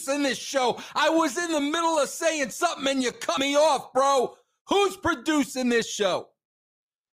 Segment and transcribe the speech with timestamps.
[0.00, 0.78] producing this show?
[0.94, 4.34] I was in the middle of saying something and you cut me off, bro.
[4.68, 6.28] Who's producing this show?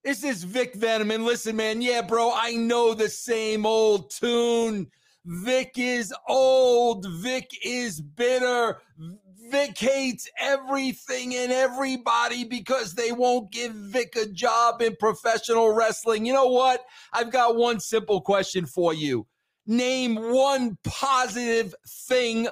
[0.04, 1.12] This is Vic Venom.
[1.12, 4.88] And listen, man, yeah, bro, I know the same old tune.
[5.26, 7.06] Vic is old.
[7.10, 8.80] Vic is bitter.
[9.50, 16.26] Vic hates everything and everybody because they won't give Vic a job in professional wrestling.
[16.26, 16.84] You know what?
[17.14, 19.28] I've got one simple question for you.
[19.66, 22.50] Name one positive thing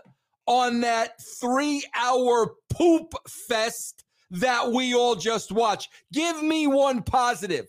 [0.52, 5.90] on that three hour poop fest that we all just watched.
[6.12, 7.68] Give me one positive.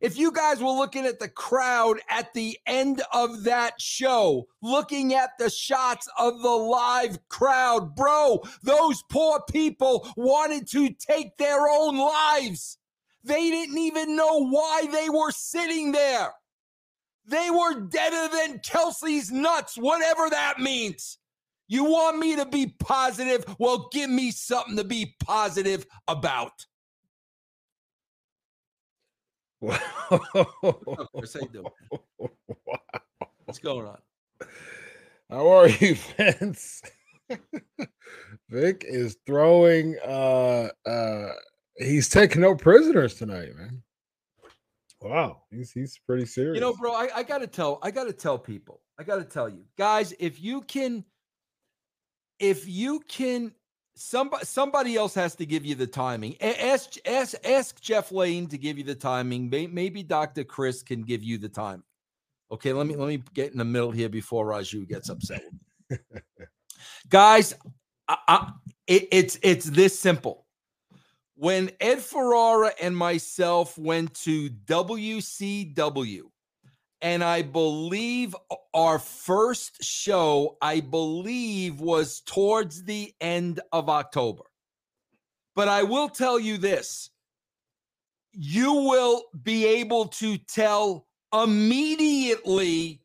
[0.00, 5.14] If you guys were looking at the crowd at the end of that show, looking
[5.14, 11.68] at the shots of the live crowd, bro, those poor people wanted to take their
[11.68, 12.78] own lives.
[13.22, 16.32] They didn't even know why they were sitting there.
[17.26, 21.18] They were deader than Kelsey's nuts, whatever that means.
[21.66, 23.44] You want me to be positive?
[23.58, 26.66] Well, give me something to be positive about.
[29.60, 29.76] Wow.
[33.44, 33.98] What's going on?
[35.30, 36.82] How are you, Vince?
[38.50, 41.28] Vic is throwing uh uh
[41.78, 43.82] he's taking no prisoners tonight, man.
[45.00, 46.54] Wow, he's he's pretty serious.
[46.56, 49.64] You know, bro, I, I gotta tell, I gotta tell people, I gotta tell you,
[49.76, 51.04] guys, if you can,
[52.38, 53.52] if you can
[53.96, 56.40] somebody somebody else has to give you the timing.
[56.40, 59.48] Ask ask ask Jeff Lane to give you the timing.
[59.50, 60.44] Maybe Dr.
[60.44, 61.84] Chris can give you the time.
[62.50, 65.42] Okay, let me let me get in the middle here before Raju gets upset.
[67.08, 67.54] Guys,
[68.08, 68.52] I, I,
[68.86, 70.46] it, it's it's this simple.
[71.36, 76.22] When Ed Ferrara and myself went to WCW,
[77.04, 78.34] and I believe
[78.72, 84.44] our first show, I believe, was towards the end of October.
[85.54, 87.10] But I will tell you this
[88.32, 93.02] you will be able to tell immediately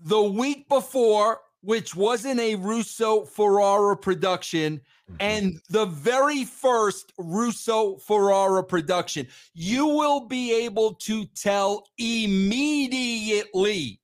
[0.00, 5.16] the week before, which wasn't a Russo Ferrara production, Mm-hmm.
[5.20, 9.26] and the very first Russo Ferrara production.
[9.54, 14.00] You will be able to tell immediately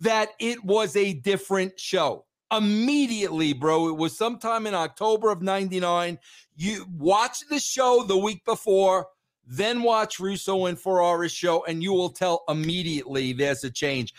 [0.00, 2.26] that it was a different show.
[2.52, 3.88] Immediately, bro.
[3.88, 6.16] It was sometime in October of 99.
[6.54, 9.08] You watch the show the week before,
[9.48, 14.14] then watch Russo and Ferrara's show, and you will tell immediately there's a change.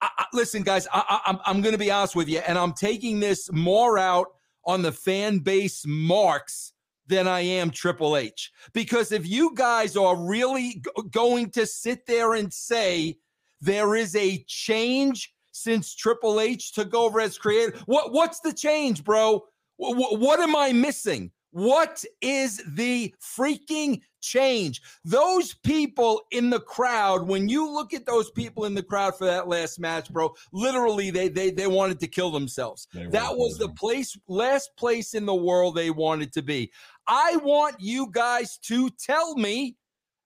[0.00, 2.72] I, I, listen, guys, I, I'm, I'm going to be honest with you, and I'm
[2.72, 4.28] taking this more out
[4.64, 6.72] on the fan base marks
[7.06, 8.52] than I am Triple H.
[8.72, 13.18] Because if you guys are really g- going to sit there and say
[13.60, 19.04] there is a change since Triple H took over as creator, what what's the change,
[19.04, 19.44] bro?
[19.76, 21.30] What am I missing?
[21.52, 24.82] What is the freaking change?
[25.04, 29.24] Those people in the crowd, when you look at those people in the crowd for
[29.24, 32.86] that last match, bro, literally they they they wanted to kill themselves.
[32.94, 36.70] They that was the place, last place in the world they wanted to be.
[37.06, 39.76] I want you guys to tell me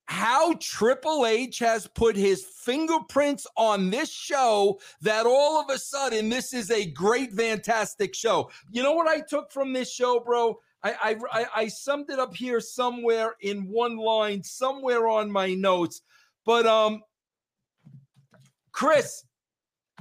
[0.06, 6.28] how Triple H has put his fingerprints on this show that all of a sudden
[6.28, 8.50] this is a great, fantastic show.
[8.70, 10.58] You know what I took from this show, bro?
[10.84, 16.02] I, I, I summed it up here somewhere in one line, somewhere on my notes.
[16.44, 17.02] But um,
[18.70, 19.24] Chris,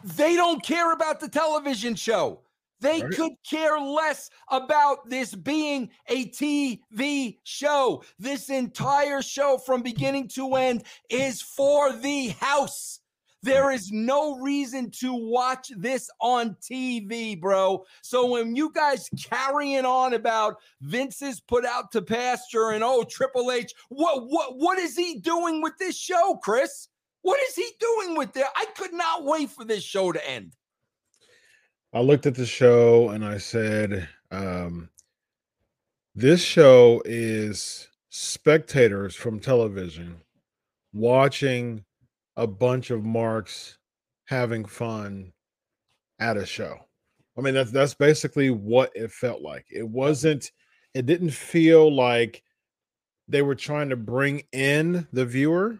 [0.03, 2.41] they don't care about the television show.
[2.81, 3.11] They right.
[3.13, 8.03] could care less about this being a TV show.
[8.19, 12.99] This entire show from beginning to end is for the house.
[13.43, 17.85] There is no reason to watch this on TV, bro.
[18.01, 23.51] So when you guys carrying on about Vince's put out to pasture and oh Triple
[23.51, 26.87] H, what what what is he doing with this show, Chris?
[27.21, 28.45] What is he doing with it?
[28.55, 30.55] I could not wait for this show to end.
[31.93, 34.89] I looked at the show and I said, um,
[36.15, 40.21] this show is spectators from television
[40.93, 41.83] watching
[42.35, 43.77] a bunch of marks
[44.25, 45.31] having fun
[46.19, 46.77] at a show.
[47.37, 49.65] I mean, that's that's basically what it felt like.
[49.69, 50.51] It wasn't,
[50.93, 52.43] it didn't feel like
[53.27, 55.79] they were trying to bring in the viewer.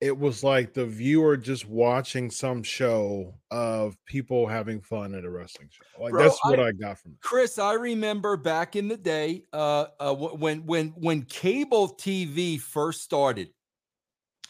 [0.00, 5.30] It was like the viewer just watching some show of people having fun at a
[5.30, 6.02] wrestling show.
[6.02, 7.20] Like Bro, that's what I, I, got from it.
[7.20, 7.58] Chris.
[7.58, 13.50] I remember back in the day, uh, uh, when when when cable TV first started,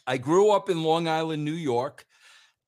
[0.07, 2.05] I grew up in Long Island, New York.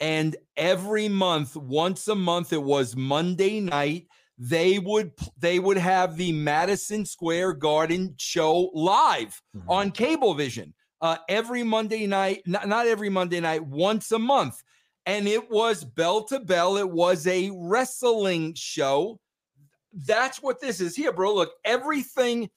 [0.01, 4.09] And every month, once a month, it was Monday night.
[4.39, 9.71] they would they would have the Madison Square Garden show live mm-hmm.
[9.71, 14.61] on Cablevision uh, every Monday night, not, not every Monday night, once a month.
[15.07, 16.77] And it was bell to bell.
[16.77, 19.19] It was a wrestling show.
[19.93, 21.35] That's what this is here, bro.
[21.35, 22.49] Look, everything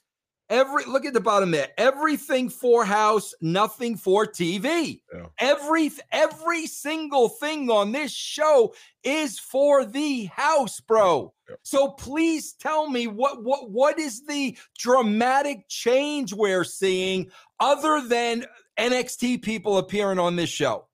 [0.47, 1.69] Every look at the bottom there.
[1.75, 5.01] Everything for house, nothing for TV.
[5.11, 5.25] Yeah.
[5.39, 11.33] Every every single thing on this show is for the house, bro.
[11.49, 11.55] Yeah.
[11.63, 18.45] So please tell me what what what is the dramatic change we're seeing other than
[18.77, 20.85] NXT people appearing on this show?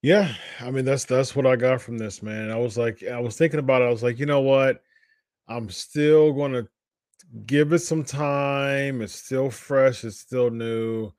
[0.00, 2.50] Yeah, I mean that's that's what I got from this, man.
[2.50, 3.86] I was like I was thinking about it.
[3.86, 4.80] I was like, you know what?
[5.46, 6.68] I'm still going to
[7.46, 9.02] give it some time.
[9.02, 11.12] It's still fresh, it's still new.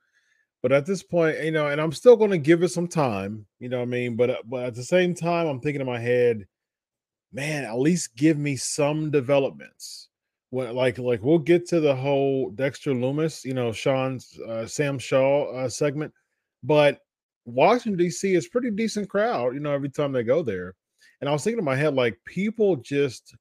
[0.62, 3.46] But at this point, you know, and I'm still going to give it some time,
[3.60, 4.16] you know what I mean?
[4.16, 6.46] But uh, but at the same time, I'm thinking in my head,
[7.32, 10.08] man, at least give me some developments.
[10.50, 14.98] When like like we'll get to the whole Dexter Lumis, you know, Sean's uh, Sam
[14.98, 16.12] Shaw uh, segment,
[16.62, 16.98] but
[17.46, 18.34] Washington D.C.
[18.34, 20.74] is pretty decent crowd, you know, every time they go there.
[21.20, 23.34] And I was thinking in my head, like people just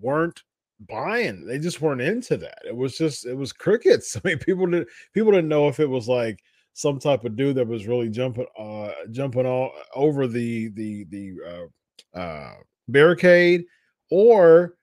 [0.00, 0.42] weren't
[0.80, 1.46] buying.
[1.46, 2.58] They just weren't into that.
[2.66, 4.16] It was just it was crickets.
[4.24, 6.40] I mean, people didn't people didn't know if it was like
[6.74, 11.32] some type of dude that was really jumping uh jumping all over the the the
[11.46, 12.54] uh, uh
[12.88, 13.64] barricade
[14.10, 14.74] or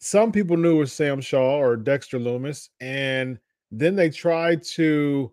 [0.00, 3.38] some people knew it was Sam Shaw or Dexter Lumis and
[3.70, 5.32] then they tried to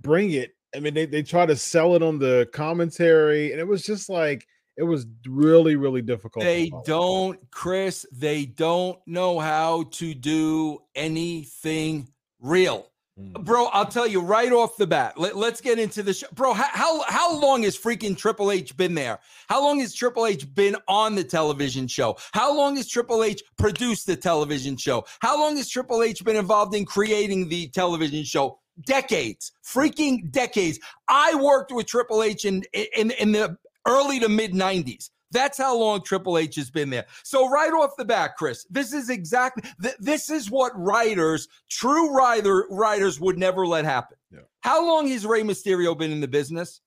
[0.00, 3.68] bring it I mean they they tried to sell it on the commentary and it
[3.68, 4.46] was just like
[4.78, 12.08] it was really really difficult they don't chris they don't know how to do anything
[12.40, 12.90] real.
[13.18, 13.44] Mm.
[13.44, 16.52] bro i'll tell you right off the bat let, us get into the show bro
[16.52, 19.18] how, how how long has freaking triple h been there?
[19.48, 22.16] How long has triple h been on the television show?
[22.32, 25.04] How long has triple h produced the television show?
[25.18, 28.60] How long has triple h been involved in creating the television show?
[28.86, 30.78] Decades, freaking decades.
[31.08, 35.10] I worked with Triple H in in in the early to mid 90s.
[35.30, 37.04] That's how long Triple H has been there.
[37.22, 42.16] So right off the bat, Chris, this is exactly th- this is what writers, true
[42.16, 44.16] writer writers, would never let happen.
[44.30, 44.40] Yeah.
[44.60, 46.80] How long has Rey Mysterio been in the business?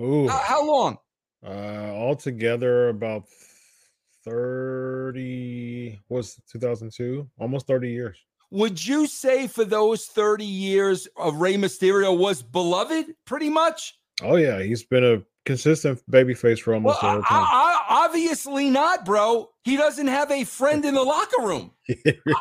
[0.00, 0.98] Ooh, how, how long?
[1.44, 1.48] Uh,
[1.94, 3.24] altogether about
[4.24, 5.98] thirty.
[6.08, 7.28] Was two thousand two?
[7.38, 8.18] Almost thirty years.
[8.50, 13.94] Would you say for those thirty years of Rey Mysterio was beloved, pretty much?
[14.22, 17.42] Oh yeah, he's been a consistent babyface for almost well, the time.
[17.42, 19.48] I, I, obviously not, bro.
[19.64, 21.72] He doesn't have a friend in the locker room.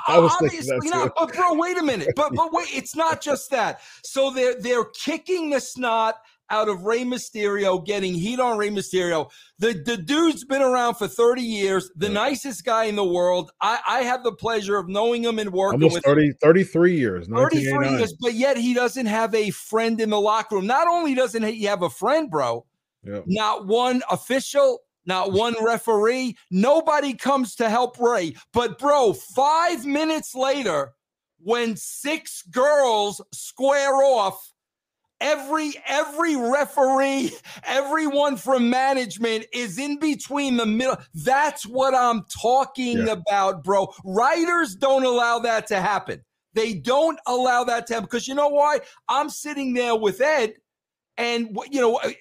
[0.08, 1.14] I was obviously not.
[1.18, 2.10] But bro, wait a minute.
[2.18, 3.80] But but wait, it's not just that.
[4.04, 6.16] So they're they're kicking the snot
[6.50, 9.32] out of Rey Mysterio, getting heat on Rey Mysterio.
[9.58, 12.14] The the dude's been around for 30 years, the yeah.
[12.14, 13.52] nicest guy in the world.
[13.62, 17.28] I, I have the pleasure of knowing him and working Almost with 30, 33 years.
[17.28, 20.68] 33 years, but yet he doesn't have a friend in the locker room.
[20.68, 22.66] Not only doesn't he have a friend, bro,
[23.04, 23.22] yeah.
[23.26, 26.36] not one official, not one referee.
[26.52, 28.36] Nobody comes to help Rey.
[28.54, 30.94] But, bro, five minutes later,
[31.40, 34.52] when six girls square off,
[35.20, 37.32] every every referee
[37.64, 43.14] everyone from management is in between the middle that's what i'm talking yeah.
[43.14, 46.22] about bro writers don't allow that to happen
[46.54, 50.54] they don't allow that to happen because you know why i'm sitting there with ed
[51.18, 52.12] and you know uh,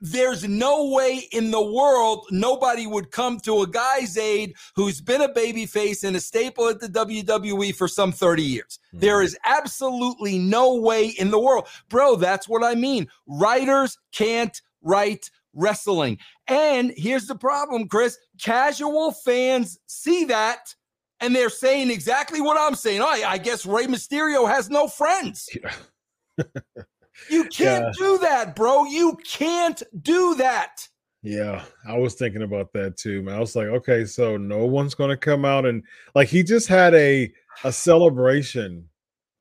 [0.00, 5.22] there's no way in the world nobody would come to a guy's aid who's been
[5.22, 8.78] a babyface and a staple at the WWE for some 30 years.
[8.88, 9.00] Mm-hmm.
[9.00, 11.68] There is absolutely no way in the world.
[11.88, 13.08] Bro, that's what I mean.
[13.26, 16.18] Writers can't write wrestling.
[16.48, 20.74] And here's the problem, Chris casual fans see that
[21.22, 23.00] and they're saying exactly what I'm saying.
[23.00, 25.48] Oh, I guess Rey Mysterio has no friends.
[25.54, 26.44] Yeah.
[27.30, 27.92] You can't yeah.
[27.98, 28.84] do that, bro.
[28.84, 30.88] You can't do that.
[31.22, 33.36] Yeah, I was thinking about that too, man.
[33.36, 35.84] I was like, okay, so no one's gonna come out and
[36.16, 38.88] like he just had a a celebration,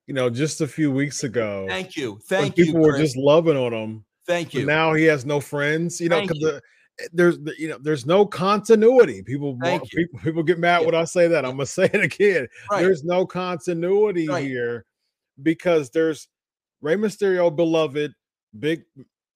[0.06, 1.66] you know, just a few weeks ago.
[1.68, 2.66] Thank you, thank you.
[2.66, 4.06] People were just loving on him.
[4.28, 4.66] Thank you.
[4.66, 6.62] now he has no friends, you know, because the
[7.00, 9.24] eh, there's you know there's no continuity.
[9.24, 9.58] People
[9.92, 10.86] people people get mad yeah.
[10.86, 11.46] when I say that.
[11.46, 12.48] I'm gonna say it again.
[12.70, 12.82] Right.
[12.82, 14.46] There's no continuity right.
[14.46, 14.86] here
[15.42, 16.28] because there's
[16.82, 18.14] Rey Mysterio, beloved,
[18.58, 18.84] big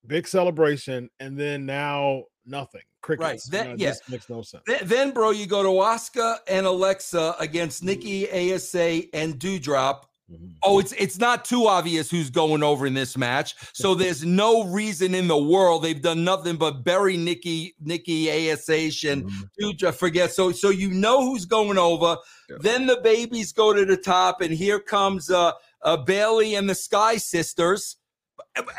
[0.07, 2.81] big celebration, and then now nothing.
[3.01, 3.23] Crickets.
[3.23, 3.41] Right.
[3.51, 3.93] Then, you know, yeah.
[4.09, 4.63] makes no sense.
[4.65, 10.03] Then, then, bro, you go to Asuka and Alexa against Nikki, ASA, and Doudrop.
[10.31, 10.53] Mm-hmm.
[10.63, 13.53] Oh, it's it's not too obvious who's going over in this match.
[13.73, 18.67] So there's no reason in the world they've done nothing but bury Nikki Nikki Ash
[19.03, 19.41] and mm-hmm.
[19.59, 20.33] dude, I forget.
[20.33, 22.17] So so you know who's going over.
[22.49, 22.57] Yeah.
[22.59, 25.51] Then the babies go to the top, and here comes uh,
[25.82, 27.98] uh Bayley and the Sky Sisters.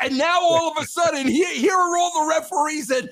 [0.01, 3.09] And now all of a sudden, here, here are all the referees and,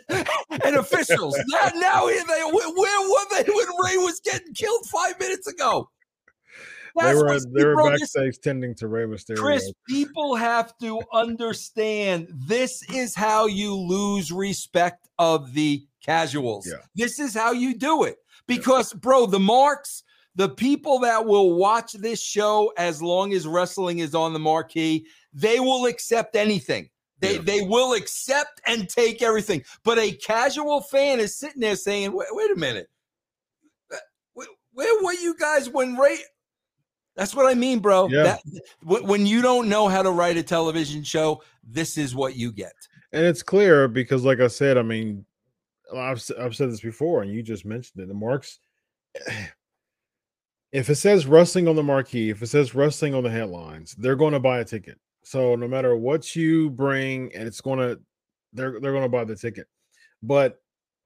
[0.63, 1.37] and officials.
[1.47, 5.47] Now, now here they where, where were they when Rey was getting killed five minutes
[5.47, 5.89] ago?
[6.95, 9.37] That's they were they were backstage tending to Rey Mysterio.
[9.37, 16.67] Chris, people have to understand this is how you lose respect of the casuals.
[16.67, 16.85] Yeah.
[16.95, 18.17] This is how you do it.
[18.47, 18.99] Because, yeah.
[18.99, 20.03] bro, the marks,
[20.35, 25.05] the people that will watch this show as long as wrestling is on the marquee,
[25.33, 26.89] they will accept anything.
[27.19, 27.41] They yeah.
[27.41, 29.63] they will accept and take everything.
[29.83, 32.89] But a casual fan is sitting there saying, "Wait, wait a minute,
[34.33, 36.17] where, where were you guys when Rey?
[37.15, 38.09] That's what I mean, bro.
[38.09, 38.23] Yeah.
[38.23, 38.41] That,
[38.83, 42.73] when you don't know how to write a television show, this is what you get.
[43.13, 45.25] And it's clear because, like I said, I mean,
[45.95, 48.09] I've I've said this before, and you just mentioned it.
[48.09, 48.59] The marks,
[50.75, 54.17] if it says wrestling on the marquee, if it says wrestling on the headlines, they're
[54.17, 54.99] going to buy a ticket.
[55.23, 57.97] So no matter what you bring, and it's going to,
[58.51, 59.67] they're they're going to buy the ticket.
[60.21, 60.61] But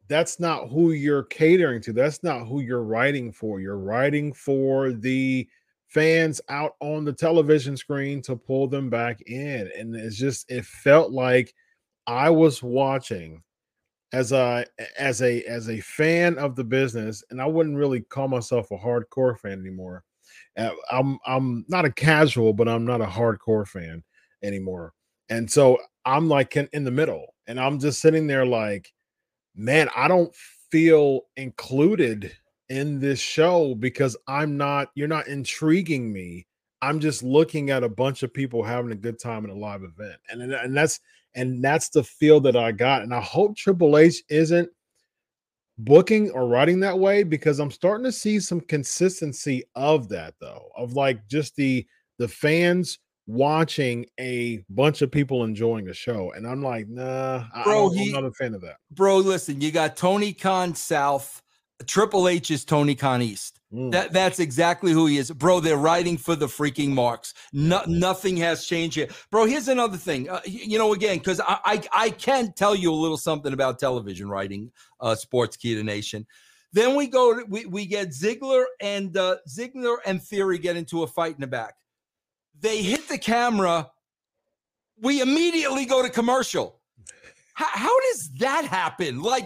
[0.08, 1.94] that's not who you're catering to.
[1.94, 3.60] That's not who you're writing for.
[3.60, 5.48] You're writing for the
[5.88, 9.70] fans out on the television screen to pull them back in.
[9.78, 11.54] And it's just it felt like
[12.08, 13.44] I was watching
[14.14, 14.66] as a
[14.98, 18.78] as a as a fan of the business, and I wouldn't really call myself a
[18.78, 20.04] hardcore fan anymore.
[20.58, 24.04] Uh, I'm I'm not a casual, but I'm not a hardcore fan
[24.44, 24.94] anymore.
[25.30, 28.92] And so I'm like in, in the middle, and I'm just sitting there like,
[29.56, 30.34] man, I don't
[30.72, 32.32] feel included
[32.70, 36.46] in this show because I'm not, you're not intriguing me.
[36.82, 39.84] I'm just looking at a bunch of people having a good time in a live
[39.84, 40.18] event.
[40.30, 41.00] And, and that's
[41.36, 43.04] and that's the feel that I got.
[43.04, 44.70] And I hope Triple H isn't
[45.78, 50.70] booking or writing that way because I'm starting to see some consistency of that though,
[50.76, 51.86] of like just the
[52.18, 56.34] the fans watching a bunch of people enjoying the show.
[56.36, 58.78] And I'm like, nah, bro, I, am not a fan of that.
[58.92, 61.42] Bro, listen, you got Tony Khan South
[61.86, 63.59] Triple H is Tony Khan East.
[63.74, 63.92] Mm.
[63.92, 65.60] That that's exactly who he is, bro.
[65.60, 67.36] They're writing for the freaking marks.
[67.54, 69.46] No, nothing has changed here, bro.
[69.46, 70.28] Here's another thing.
[70.28, 73.78] Uh, you know, again, because I, I, I can tell you a little something about
[73.78, 76.26] television writing, uh, Sportskeeda Nation.
[76.74, 81.08] Then we go, we we get Ziggler and uh, Ziggler and Theory get into a
[81.08, 81.76] fight in the back.
[82.60, 83.92] They hit the camera.
[85.00, 86.79] We immediately go to commercial.
[87.60, 89.22] How, how does that happen?
[89.22, 89.46] Like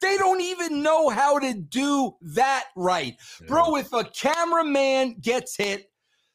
[0.00, 3.14] they don't even know how to do that right.
[3.40, 3.46] Yeah.
[3.46, 5.88] Bro, if a cameraman gets hit,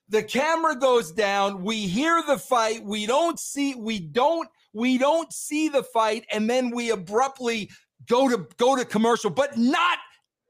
[0.08, 5.34] the camera goes down, we hear the fight, we don't see we don't we don't
[5.34, 7.70] see the fight and then we abruptly
[8.08, 9.98] go to go to commercial, but not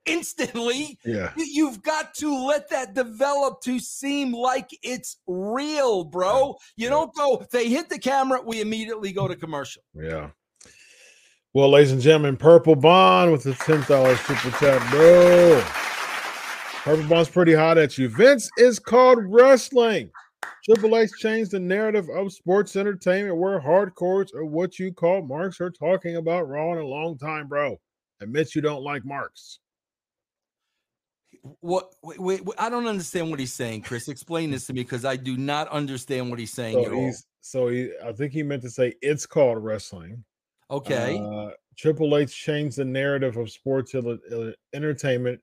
[0.05, 0.99] instantly.
[1.03, 1.31] Yeah.
[1.37, 6.55] You've got to let that develop to seem like it's real, bro.
[6.75, 9.81] You don't go, they hit the camera, we immediately go to commercial.
[9.95, 10.29] Yeah.
[11.53, 15.61] Well, ladies and gentlemen, Purple Bond with the $10 super chat, bro.
[16.83, 18.07] Purple Bond's pretty hot at you.
[18.07, 20.09] Vince is called wrestling.
[20.63, 25.59] Triple H changed the narrative of sports entertainment where hardcores are what you call marks
[25.59, 27.77] are talking about Raw in a long time, bro.
[28.21, 29.59] Admit you don't like marks.
[31.59, 34.07] What wait, wait, I don't understand what he's saying, Chris.
[34.07, 37.13] Explain this to me because I do not understand what he's saying so at all.
[37.41, 40.23] So he I think he meant to say it's called wrestling.
[40.71, 41.21] Okay.
[41.21, 43.93] Uh, Triple H changed the narrative of sports
[44.73, 45.39] entertainment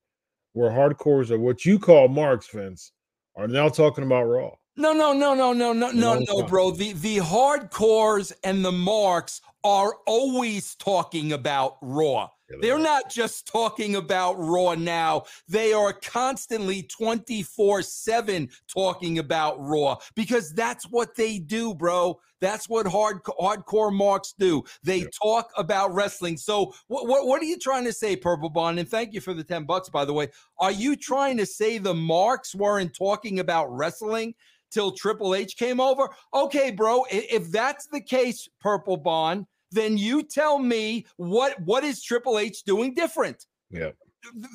[0.52, 2.92] where hardcores are what you call marks, Vince,
[3.36, 4.50] are now talking about Raw.
[4.76, 6.70] No, no, no, no, no, no, no, no, bro.
[6.70, 12.28] The the hardcores and the marks are always talking about Raw.
[12.60, 15.24] They're not just talking about Raw now.
[15.48, 22.18] They are constantly 24 7 talking about Raw because that's what they do, bro.
[22.40, 24.62] That's what hard, hardcore marks do.
[24.82, 25.10] They yep.
[25.20, 26.36] talk about wrestling.
[26.36, 28.78] So, what, what, what are you trying to say, Purple Bond?
[28.78, 30.28] And thank you for the 10 bucks, by the way.
[30.58, 34.34] Are you trying to say the marks weren't talking about wrestling?
[34.70, 36.10] Till Triple H came over?
[36.34, 37.06] Okay, bro.
[37.10, 42.64] If that's the case, Purple Bond, then you tell me what what is Triple H
[42.64, 43.46] doing different?
[43.70, 43.90] Yeah.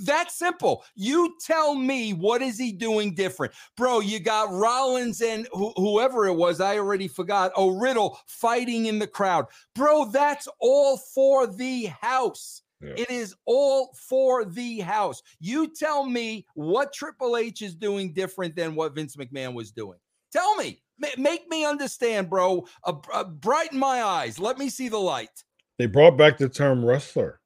[0.03, 0.83] That's simple.
[0.95, 4.01] You tell me what is he doing different, bro?
[4.01, 7.53] You got Rollins and wh- whoever it was, I already forgot.
[7.55, 10.05] Oh, Riddle fighting in the crowd, bro.
[10.05, 12.61] That's all for the house.
[12.81, 12.93] Yeah.
[12.97, 15.23] It is all for the house.
[15.39, 19.97] You tell me what Triple H is doing different than what Vince McMahon was doing.
[20.33, 20.82] Tell me.
[21.17, 22.65] Make me understand, bro.
[22.83, 24.39] Uh, uh, brighten my eyes.
[24.39, 25.43] Let me see the light.
[25.77, 27.39] They brought back the term wrestler.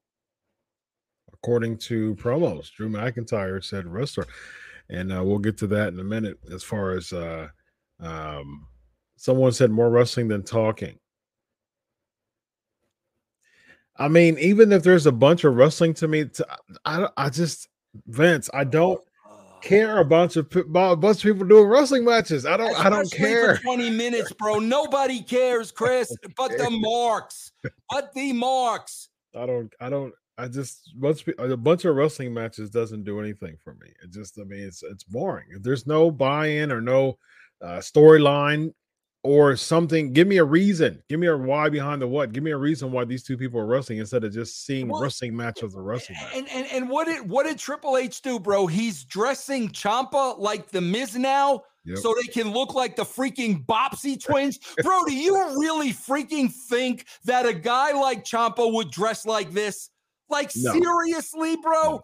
[1.33, 4.25] According to promos, Drew McIntyre said wrestler.
[4.89, 7.49] And uh, we'll get to that in a minute as far as uh,
[7.99, 8.67] um,
[9.17, 10.97] someone said more wrestling than talking.
[13.97, 16.47] I mean, even if there's a bunch of wrestling to me, to,
[16.85, 17.67] I I just
[18.05, 19.01] Vince, I don't
[19.67, 22.45] care a bunch of about a bunch of people doing wrestling matches.
[22.45, 23.57] I don't Especially I don't care.
[23.57, 24.59] Twenty minutes, bro.
[24.59, 27.51] Nobody cares, Chris, but the marks,
[27.89, 29.09] but the marks.
[29.35, 29.73] I don't.
[29.79, 30.13] I don't.
[30.37, 33.87] I just bunch a bunch of wrestling matches doesn't do anything for me.
[34.03, 35.47] It just I mean it's it's boring.
[35.49, 37.17] If there's no buy-in or no
[37.61, 38.73] uh, storyline,
[39.27, 40.13] or something.
[40.13, 41.03] Give me a reason.
[41.09, 42.31] Give me a why behind the what.
[42.31, 45.01] Give me a reason why these two people are wrestling instead of just seeing well,
[45.01, 46.31] wrestling match of the wrestling match.
[46.33, 48.67] And, and and what did what did Triple H do, bro?
[48.67, 51.63] He's dressing Ciampa like the Miz now.
[51.83, 51.97] Yep.
[51.99, 54.59] So they can look like the freaking Bobbsey twins.
[54.83, 59.89] Bro, do you really freaking think that a guy like Ciampa would dress like this?
[60.29, 60.73] Like no.
[60.73, 61.83] seriously, bro?
[61.83, 62.01] No.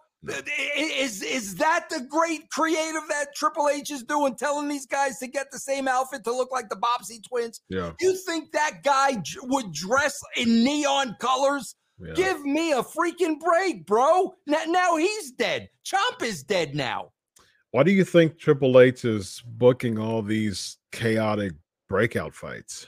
[0.76, 5.26] Is is that the great creative that Triple H is doing, telling these guys to
[5.26, 7.60] get the same outfit to look like the Bobbsey twins?
[7.68, 7.92] Yeah.
[8.00, 11.74] You think that guy would dress in neon colors?
[11.98, 12.14] Yeah.
[12.14, 14.34] Give me a freaking break, bro.
[14.46, 15.68] Now, now he's dead.
[15.84, 17.12] Chomp is dead now.
[17.70, 21.52] Why do you think Triple H is booking all these chaotic
[21.88, 22.86] breakout fights?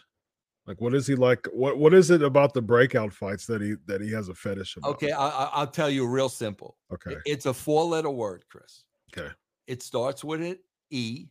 [0.66, 1.46] Like, what is he like?
[1.52, 4.76] What What is it about the breakout fights that he that he has a fetish
[4.76, 4.90] about?
[4.90, 6.76] Okay, I, will tell you real simple.
[6.92, 8.84] Okay, it's a four letter word, Chris.
[9.16, 9.30] Okay,
[9.68, 10.58] it starts with an
[10.90, 11.26] E,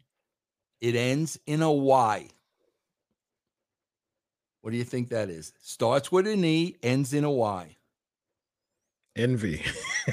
[0.80, 2.28] it ends in a Y.
[4.62, 5.54] What do you think that is?
[5.62, 7.76] Starts with an E, ends in a Y.
[9.18, 9.64] Envy.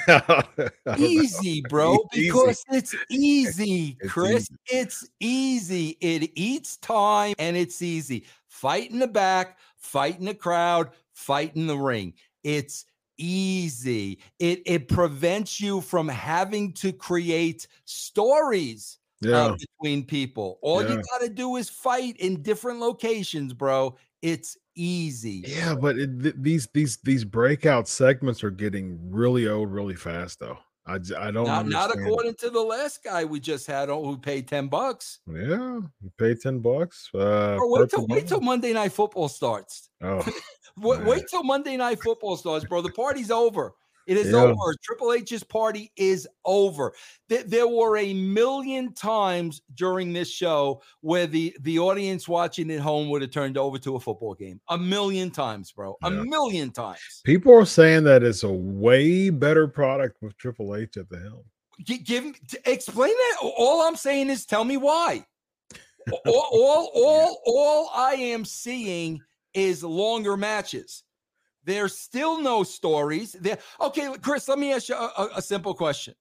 [0.99, 2.79] easy, bro, because easy.
[2.79, 4.49] it's easy, Chris.
[4.67, 5.91] It's easy.
[5.91, 6.23] It's easy.
[6.25, 8.25] It eats time and it's easy.
[8.53, 12.13] Fight in the back, fight in the crowd, fight in the ring.
[12.45, 12.85] It's
[13.17, 14.19] easy.
[14.39, 19.37] It it prevents you from having to create stories uh, yeah.
[19.37, 20.59] uh, between people.
[20.61, 20.91] All yeah.
[20.91, 23.97] you got to do is fight in different locations, bro.
[24.21, 25.45] It's easy.
[25.47, 30.41] Yeah, but it, th- these these these breakout segments are getting really old really fast
[30.41, 30.59] though.
[30.85, 34.49] I, I don't not, not according to the last guy we just had who paid
[34.49, 35.21] 10 bucks.
[35.33, 37.09] Yeah, he paid 10 bucks.
[37.15, 39.91] Uh, wait, till, wait till Monday night football starts.
[40.03, 40.27] Oh,
[40.77, 42.81] wait, wait till Monday night football starts, bro.
[42.81, 43.75] The party's over.
[44.07, 44.39] It is yeah.
[44.39, 44.75] over.
[44.83, 46.93] Triple H's party is over.
[47.29, 53.09] There were a million times during this show where the, the audience watching at home
[53.11, 54.61] would have turned over to a football game.
[54.69, 55.97] A million times, bro.
[56.03, 57.23] A million times.
[57.25, 61.45] People are saying that it's a way better product with Triple H at the helm.
[61.85, 62.35] Give, give
[62.67, 63.51] explain that.
[63.57, 65.25] All I'm saying is tell me why.
[66.27, 69.21] all, all, all, all I am seeing
[69.55, 71.05] is longer matches.
[71.65, 73.33] There's still no stories.
[73.33, 73.59] There.
[73.81, 76.15] Okay, Chris, let me ask you a, a simple question.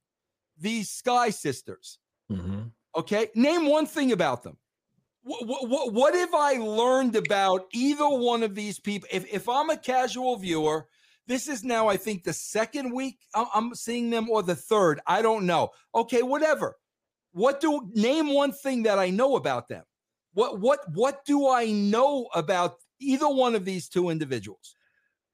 [0.58, 2.00] These Sky Sisters.
[2.32, 2.62] Mm-hmm.
[2.96, 4.58] Okay, name one thing about them.
[5.24, 9.08] What, what, what have I learned about either one of these people?
[9.12, 10.88] If, if I'm a casual viewer,
[11.28, 15.00] this is now, I think, the second week I'm seeing them or the third.
[15.06, 15.70] I don't know.
[15.94, 16.76] Okay, whatever.
[17.34, 19.84] What do name one thing that I know about them?
[20.34, 24.76] What what what do I know about either one of these two individuals?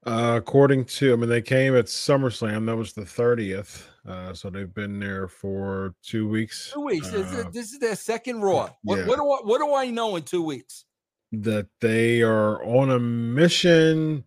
[0.05, 2.65] Uh, according to, I mean, they came at SummerSlam.
[2.65, 3.83] That was the 30th.
[4.07, 6.71] Uh, so they've been there for two weeks.
[6.73, 7.11] Two weeks.
[7.13, 8.69] Uh, this is their second Raw.
[8.83, 9.05] What, yeah.
[9.05, 10.85] what, do I, what do I know in two weeks?
[11.33, 14.23] That they are on a mission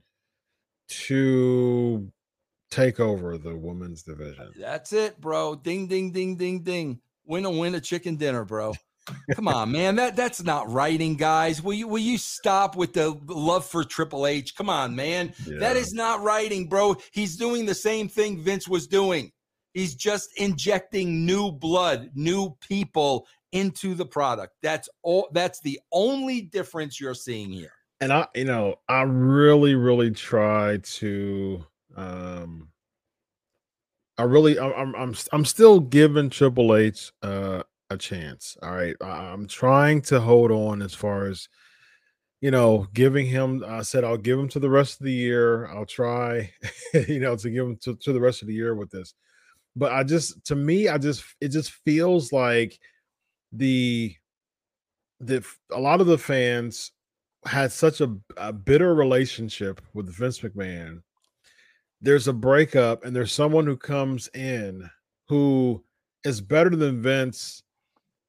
[0.89, 2.11] to
[2.71, 4.53] take over the women's division.
[4.59, 5.55] That's it, bro.
[5.55, 7.01] Ding, ding, ding, ding, ding.
[7.25, 8.75] Win a win a chicken dinner, bro.
[9.35, 9.97] Come on, man.
[9.97, 11.63] That that's not writing, guys.
[11.63, 14.55] Will you will you stop with the love for Triple H?
[14.55, 15.35] Come on, man.
[15.47, 15.59] Yeah.
[15.59, 16.97] That is not writing, bro.
[17.13, 19.33] He's doing the same thing Vince was doing.
[19.75, 24.55] He's just injecting new blood, new people into the product.
[24.63, 27.73] That's all that's the only difference you're seeing here.
[28.01, 31.65] And I, you know, I really, really try to
[31.97, 32.69] um
[34.19, 38.57] I really I'm I'm I'm still giving Triple H uh a chance.
[38.63, 38.97] All right.
[39.01, 41.49] I'm trying to hold on as far as
[42.41, 45.67] you know, giving him I said I'll give him to the rest of the year.
[45.69, 46.51] I'll try,
[47.09, 49.15] you know, to give him to, to the rest of the year with this.
[49.77, 52.79] But I just to me, I just it just feels like
[53.53, 54.15] the
[55.21, 56.93] the a lot of the fans
[57.45, 61.03] had such a, a bitter relationship with Vince McMahon.
[62.01, 64.89] There's a breakup, and there's someone who comes in
[65.29, 65.85] who
[66.25, 67.63] is better than Vince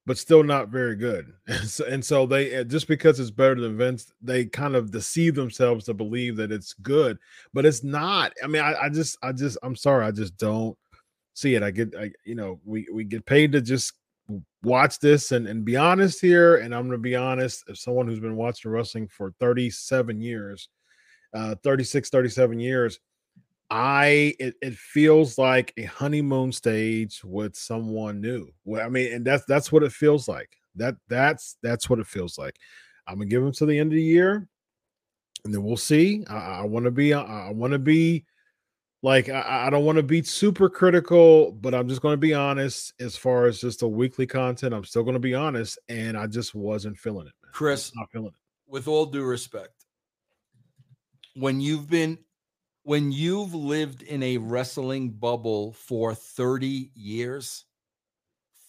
[0.06, 1.34] but still not very good.
[1.48, 4.92] And so, and so they uh, just because it's better than Vince, they kind of
[4.92, 7.18] deceive themselves to believe that it's good,
[7.54, 8.34] but it's not.
[8.44, 10.78] I mean, I, I just, I just, I'm sorry, I just don't
[11.34, 11.64] see it.
[11.64, 13.94] I get, I, you know, we we get paid to just
[14.64, 16.58] watch this and, and be honest here.
[16.58, 20.70] And I'm to be honest, as someone who's been watching wrestling for 37 years,
[21.34, 23.00] uh, 36, 37 years,
[23.72, 28.50] I it, it feels like a honeymoon stage with someone new.
[28.66, 30.58] Well, I mean, and that's that's what it feels like.
[30.76, 32.58] That that's that's what it feels like.
[33.08, 34.46] I'm gonna give them to the end of the year,
[35.46, 36.26] and then we'll see.
[36.30, 38.26] I, I want to be I, I want to be
[39.04, 42.34] like I, I don't want to be super critical, but I'm just going to be
[42.34, 44.74] honest as far as just the weekly content.
[44.74, 47.54] I'm still going to be honest, and I just wasn't feeling it, man.
[47.54, 47.94] Chris.
[47.96, 48.34] Not feeling it.
[48.68, 49.86] With all due respect,
[51.36, 52.18] when you've been
[52.84, 57.65] when you've lived in a wrestling bubble for 30 years,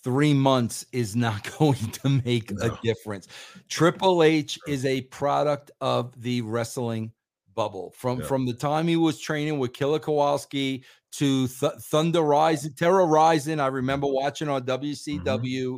[0.04, 2.66] three months is not going to make no.
[2.66, 3.28] a difference.
[3.68, 7.12] Triple H is a product of the wrestling
[7.54, 8.26] bubble from yeah.
[8.26, 13.60] from the time he was training with Killer Kowalski to Th- Thunder Rising, Terra Ryzing.
[13.60, 15.76] I remember watching on WCW mm-hmm.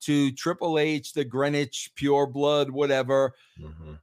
[0.00, 3.34] to Triple H, the Greenwich Pure Blood, whatever.
[3.60, 3.94] Mm-hmm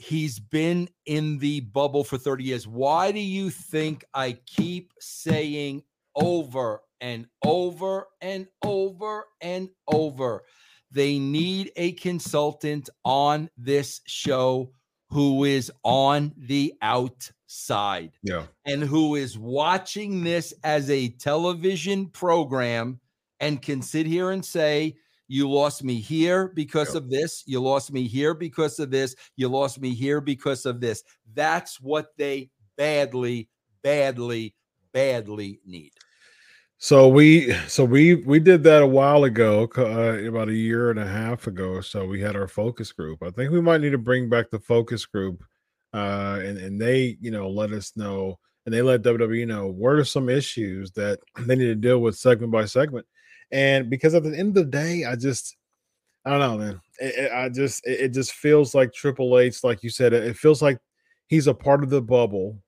[0.00, 2.66] he's been in the bubble for 30 years.
[2.66, 5.82] Why do you think I keep saying
[6.14, 10.42] over and over and over and over?
[10.90, 14.72] They need a consultant on this show
[15.10, 18.12] who is on the outside.
[18.22, 18.44] Yeah.
[18.64, 23.00] And who is watching this as a television program
[23.38, 24.96] and can sit here and say,
[25.30, 27.04] you lost me here because yep.
[27.04, 27.44] of this.
[27.46, 29.14] You lost me here because of this.
[29.36, 31.04] You lost me here because of this.
[31.34, 33.48] That's what they badly,
[33.80, 34.56] badly,
[34.92, 35.92] badly need.
[36.78, 40.98] So we, so we, we did that a while ago, uh, about a year and
[40.98, 41.80] a half ago.
[41.80, 43.22] So we had our focus group.
[43.22, 45.44] I think we might need to bring back the focus group,
[45.94, 49.92] uh, and and they, you know, let us know, and they let WWE know what
[49.92, 53.06] are some issues that they need to deal with segment by segment
[53.52, 55.56] and because at the end of the day, I just
[56.24, 56.80] I don't know, man.
[56.98, 60.36] It, it, I just it, it, just feels like Triple H, like you said, it,
[60.36, 60.78] feels like
[61.28, 62.58] he's a part of the bubble.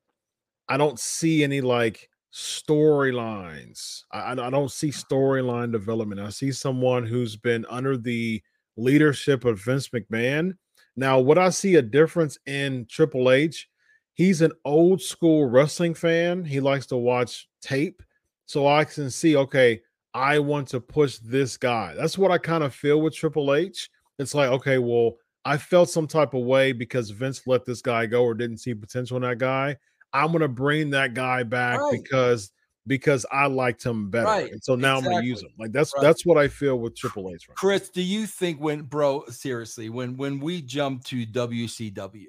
[0.69, 4.05] I don't see any like storylines.
[4.11, 6.21] I, I don't see storyline development.
[6.21, 8.43] I see someone who's been under the
[8.77, 10.57] leadership of Vince McMahon.
[10.97, 13.69] Now, what I see a difference in Triple H,
[14.15, 16.45] he's an old school wrestling fan.
[16.45, 18.03] He likes to watch tape.
[18.47, 19.81] So I can see, okay,
[20.15, 21.95] I want to push this guy.
[21.97, 23.89] That's what I kind of feel with Triple H.
[24.19, 28.07] It's like, okay, well, I felt some type of way because Vince let this guy
[28.07, 29.77] go or didn't see potential in that guy.
[30.13, 31.93] I'm gonna bring that guy back right.
[32.03, 32.53] because
[32.87, 34.27] because I liked him better.
[34.27, 34.53] Right.
[34.53, 35.17] And so now exactly.
[35.17, 35.51] I'm gonna use him.
[35.59, 36.03] Like that's right.
[36.03, 37.49] that's what I feel with Triple H.
[37.49, 42.25] Right Chris, do you think when bro, seriously, when when we jump to WCW,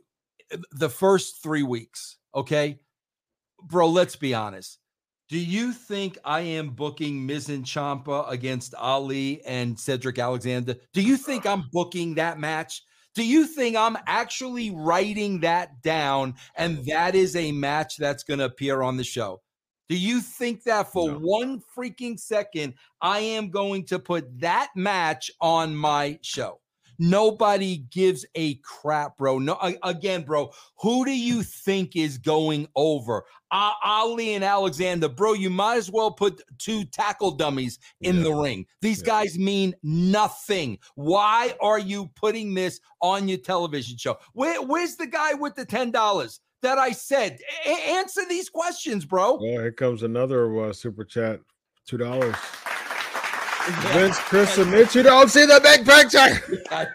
[0.51, 2.79] eh, the first three weeks, okay,
[3.63, 4.79] bro, let's be honest.
[5.29, 10.75] Do you think I am booking Mizzen Ciampa against Ali and Cedric Alexander?
[10.93, 12.83] Do you think I'm booking that match?
[13.15, 18.39] Do you think I'm actually writing that down and that is a match that's going
[18.39, 19.41] to appear on the show?
[19.87, 21.19] Do you think that for no.
[21.19, 26.59] one freaking second, I am going to put that match on my show?
[26.99, 29.39] Nobody gives a crap, bro.
[29.39, 30.51] No, again, bro.
[30.79, 33.23] Who do you think is going over?
[33.51, 35.33] Uh, Ali and Alexander, bro.
[35.33, 38.23] You might as well put two tackle dummies in yeah.
[38.23, 38.65] the ring.
[38.81, 39.07] These yeah.
[39.07, 40.79] guys mean nothing.
[40.95, 44.17] Why are you putting this on your television show?
[44.33, 46.39] Where, where's the guy with the ten dollars?
[46.63, 47.39] that I said.
[47.65, 49.33] A- answer these questions, bro.
[49.35, 51.41] Well, here comes another uh, super chat,
[51.85, 52.35] two dollars.
[53.65, 56.19] Vince, Chris, and Mitch, you don't see the big picture.
[56.71, 56.87] I,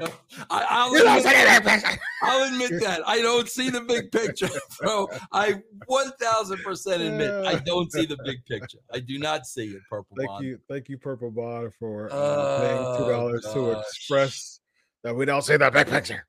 [0.50, 1.98] I, will admit, that.
[2.22, 3.00] I'll admit that.
[3.06, 4.48] I don't see the big picture,
[4.80, 5.08] bro.
[5.32, 8.78] I 1000% admit I don't see the big picture.
[8.92, 10.44] I do not see it, Purple Thank Bond.
[10.44, 10.58] you.
[10.68, 14.60] Thank you, Purple Bond, for uh, paying $2 to express
[15.04, 16.26] that we don't see the big picture.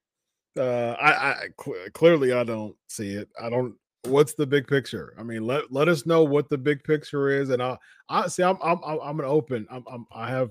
[0.57, 3.29] Uh, I, I cl- clearly I don't see it.
[3.41, 3.75] I don't
[4.05, 5.13] what's the big picture?
[5.17, 8.43] I mean, let let us know what the big picture is, and I I see
[8.43, 9.67] I'm I'm I'm an open.
[9.69, 10.49] I'm, I'm I have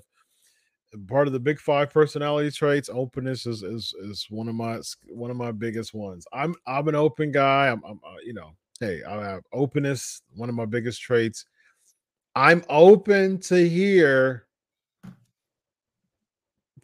[1.06, 2.90] part of the big five personality traits.
[2.92, 6.26] Openness is is is one of my one of my biggest ones.
[6.32, 7.68] I'm I'm an open guy.
[7.68, 10.22] I'm, I'm uh, you know, hey, I have openness.
[10.34, 11.44] One of my biggest traits.
[12.34, 14.46] I'm open to hear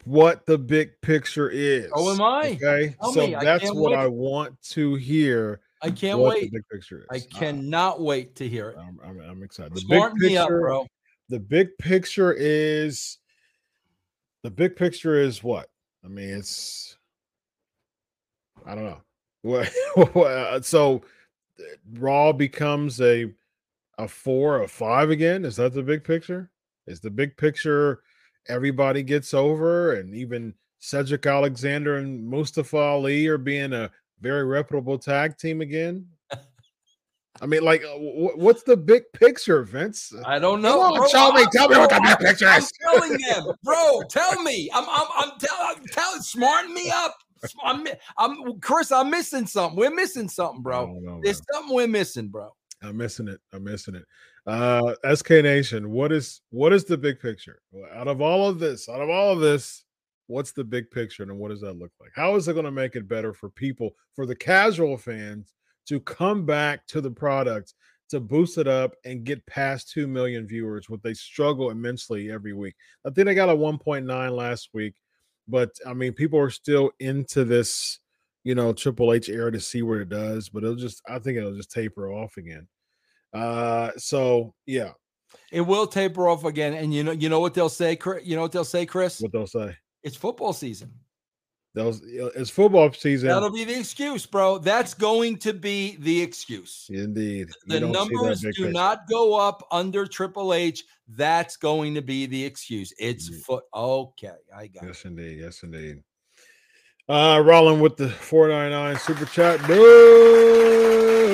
[0.03, 1.91] what the big picture is.
[1.93, 2.59] Oh, am I?
[2.61, 3.35] Okay, Tell so me.
[3.35, 3.97] that's what wait.
[3.97, 6.51] I want to hear I can't wait.
[6.51, 7.05] big picture is.
[7.11, 8.77] I uh, cannot uh, wait to hear it.
[8.79, 9.73] I'm, I'm, I'm excited.
[9.75, 10.87] The Smart big picture, up, bro.
[11.29, 13.17] The big picture is
[14.43, 15.69] the big picture is what?
[16.03, 16.97] I mean, it's
[18.65, 19.01] I don't know.
[20.13, 21.03] What so
[21.93, 23.31] Raw becomes a
[23.97, 25.45] a four, a five again?
[25.45, 26.49] Is that the big picture?
[26.87, 28.01] Is the big picture
[28.47, 33.89] everybody gets over and even Cedric Alexander and Mustafa Ali are being a
[34.21, 36.07] very reputable tag team again?
[37.41, 40.13] I mean, like, uh, what's the big picture, Vince?
[40.25, 40.81] I don't know.
[40.81, 42.71] On, bro, tell me, I'm, tell me what the big picture is.
[42.85, 44.01] I'm telling them, bro.
[44.09, 44.69] Tell me.
[44.73, 47.15] I'm, I'm, I'm telling, tell, smarten me up.
[47.63, 47.85] I'm,
[48.17, 48.91] I'm, Chris.
[48.91, 49.77] I'm missing something.
[49.77, 50.97] We're missing something, bro.
[51.01, 52.51] Know, There's something we're missing, bro.
[52.81, 53.39] I'm missing it.
[53.53, 54.03] I'm missing it.
[54.47, 57.61] Uh, SK Nation, what is what is the big picture
[57.93, 58.87] out of all of this?
[58.87, 59.84] Out of all of this,
[60.27, 62.11] what's the big picture, and what does that look like?
[62.15, 65.53] How is it going to make it better for people, for the casual fans?
[65.87, 67.73] to come back to the product
[68.09, 72.53] to boost it up and get past 2 million viewers, what they struggle immensely every
[72.53, 72.75] week.
[73.05, 74.95] I think they got a 1.9 last week,
[75.47, 77.99] but I mean, people are still into this,
[78.43, 81.37] you know, Triple H era to see what it does, but it'll just, I think
[81.37, 82.67] it'll just taper off again.
[83.33, 84.91] Uh, so yeah,
[85.51, 86.73] it will taper off again.
[86.73, 88.25] And you know, you know what they'll say, Chris.
[88.25, 89.19] you know what they'll say, Chris?
[89.19, 89.75] What they'll say?
[90.05, 90.93] It's football season.
[91.73, 93.27] Those it's football season.
[93.27, 94.59] That'll be the excuse, bro.
[94.59, 96.87] That's going to be the excuse.
[96.89, 97.49] Indeed.
[97.65, 98.71] The numbers do picture.
[98.71, 100.85] not go up under Triple H.
[101.09, 102.93] That's going to be the excuse.
[102.97, 103.43] It's indeed.
[103.43, 103.63] foot.
[103.73, 105.07] Okay, I got yes, it.
[105.09, 105.39] indeed.
[105.39, 106.03] Yes, indeed.
[107.09, 109.59] Uh rolling with the 499 super chat.
[109.67, 111.24] No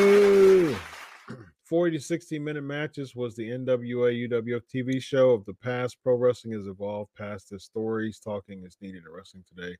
[1.71, 5.95] 40 to 60 minute matches was the NWA UWF TV show of the past.
[6.03, 8.19] Pro wrestling has evolved past the stories.
[8.19, 9.77] Talking is needed in wrestling today.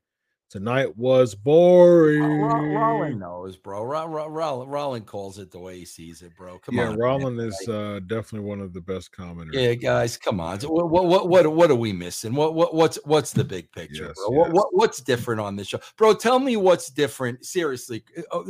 [0.48, 2.22] Tonight was boring.
[2.22, 3.84] Rollin knows, bro.
[3.84, 6.58] Rollin calls it the way he sees it, bro.
[6.60, 6.90] Come yeah, on.
[6.92, 9.52] Yeah, Rollin is uh, definitely one of the best commenters.
[9.52, 10.60] Yeah, guys, come on.
[10.60, 12.34] What what what what are we missing?
[12.34, 14.30] What what what's what's the big picture, yes, bro?
[14.30, 14.38] Yes.
[14.38, 16.14] What, what what's different on this show, bro?
[16.14, 17.44] Tell me what's different.
[17.44, 18.02] Seriously,
[18.32, 18.42] uh, uh,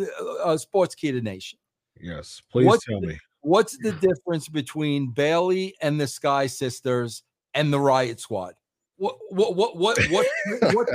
[0.44, 1.58] uh Sportskeeda Nation.
[2.00, 3.18] Yes, please what's tell the, me.
[3.42, 7.22] What's the difference between Bayley and the Sky Sisters
[7.54, 8.54] and the Riot Squad?
[9.02, 10.26] what what what what
[10.74, 10.88] what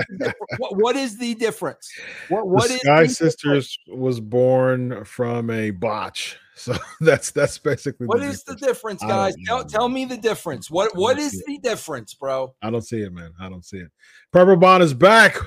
[0.57, 1.91] what, what is the difference?
[2.29, 4.01] What what the Sky Sisters difference?
[4.01, 6.37] was born from a botch.
[6.57, 8.61] So that's that's basically what the is difference.
[8.61, 9.35] the difference, guys?
[9.45, 10.71] Tell, tell me the difference.
[10.71, 12.55] What what is the difference, bro?
[12.63, 13.31] I don't see it, man.
[13.39, 13.91] I don't see it.
[14.33, 15.37] Pepper Bond is back.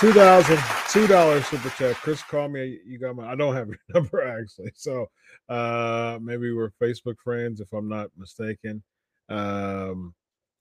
[0.00, 0.58] Two thousand
[0.90, 1.96] two dollars super chat.
[1.96, 2.78] Chris call me.
[2.84, 4.72] You got my I don't have your number actually.
[4.74, 5.06] So
[5.48, 8.82] uh maybe we're Facebook friends if I'm not mistaken.
[9.28, 10.14] Um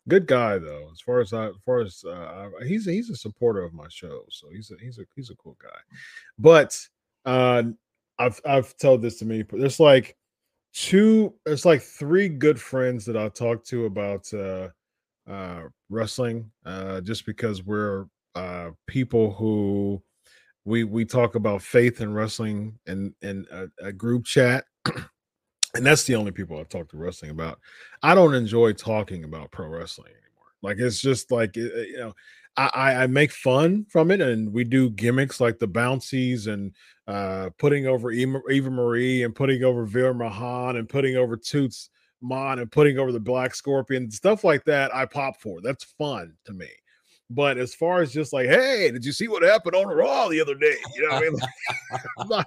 [0.08, 0.89] good guy though.
[0.91, 3.88] As far as I, as far as uh, he's a, he's a supporter of my
[3.89, 5.80] show, so he's a he's a he's a cool guy.
[6.38, 6.78] But
[7.26, 7.63] uh,
[8.19, 9.43] I've I've told this to me.
[9.52, 10.15] There's like
[10.74, 11.34] two.
[11.45, 14.69] There's like three good friends that I talk to about uh,
[15.30, 16.52] uh, wrestling.
[16.65, 20.02] Uh, just because we're uh, people who
[20.65, 24.65] we we talk about faith and wrestling in in a, a group chat
[25.76, 27.60] and that's the only people I talk to wrestling about.
[28.02, 30.52] I don't enjoy talking about pro wrestling anymore.
[30.62, 32.15] Like it's just like you know,
[32.58, 36.74] I, I make fun from it, and we do gimmicks like the bouncies and
[37.08, 41.89] uh, putting over Eva, Marie and putting over Veer Mahaan and putting over Toots
[42.21, 44.95] Mon and putting over the Black Scorpion stuff like that.
[44.95, 46.69] I pop for that's fun to me.
[47.30, 50.40] But as far as just like, hey, did you see what happened on Raw the
[50.40, 50.76] other day?
[50.96, 51.40] You know what I mean?
[52.28, 52.46] Like,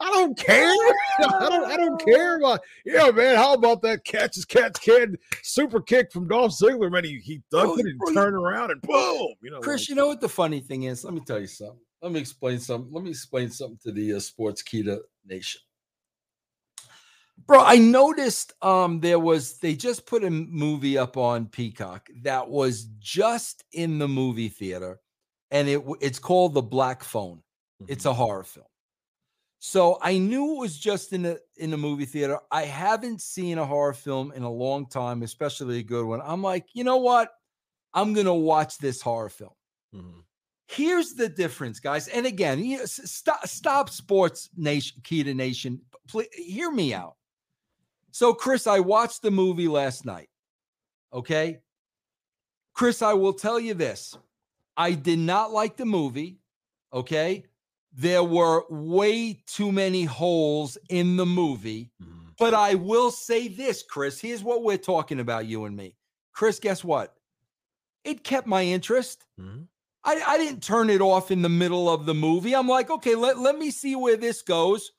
[0.00, 0.72] I don't care.
[1.20, 1.64] I don't.
[1.64, 2.60] I don't care about.
[2.84, 3.36] Yeah, man.
[3.36, 6.90] How about that catch as catch kid super kick from Dolph Ziggler?
[6.90, 9.28] Man, he he dunked it and turned around and boom.
[9.42, 9.82] You know, Chris.
[9.82, 11.04] Like, you know what the funny thing is?
[11.04, 11.78] Let me tell you something.
[12.02, 12.92] Let me explain something.
[12.92, 15.60] Let me explain something to the uh, Sportskeeda Nation.
[17.46, 22.48] Bro, I noticed um there was they just put a movie up on Peacock that
[22.48, 25.00] was just in the movie theater
[25.50, 27.42] and it it's called The Black Phone.
[27.82, 27.92] Mm-hmm.
[27.92, 28.66] It's a horror film.
[29.58, 32.38] So I knew it was just in the in the movie theater.
[32.50, 36.22] I haven't seen a horror film in a long time, especially a good one.
[36.24, 37.30] I'm like, you know what?
[37.92, 39.50] I'm gonna watch this horror film.
[39.94, 40.20] Mm-hmm.
[40.68, 42.06] Here's the difference, guys.
[42.08, 45.80] And again, you know, stop, stop sports nation, key to nation.
[46.06, 47.16] Please hear me out.
[48.10, 50.28] So, Chris, I watched the movie last night.
[51.12, 51.60] Okay.
[52.74, 54.16] Chris, I will tell you this
[54.76, 56.38] I did not like the movie.
[56.92, 57.44] Okay.
[57.92, 61.90] There were way too many holes in the movie.
[62.02, 62.28] Mm-hmm.
[62.38, 64.20] But I will say this, Chris.
[64.20, 65.96] Here's what we're talking about, you and me.
[66.32, 67.14] Chris, guess what?
[68.04, 69.26] It kept my interest.
[69.38, 69.62] Mm-hmm.
[70.04, 72.54] I, I didn't turn it off in the middle of the movie.
[72.54, 74.92] I'm like, okay, let, let me see where this goes.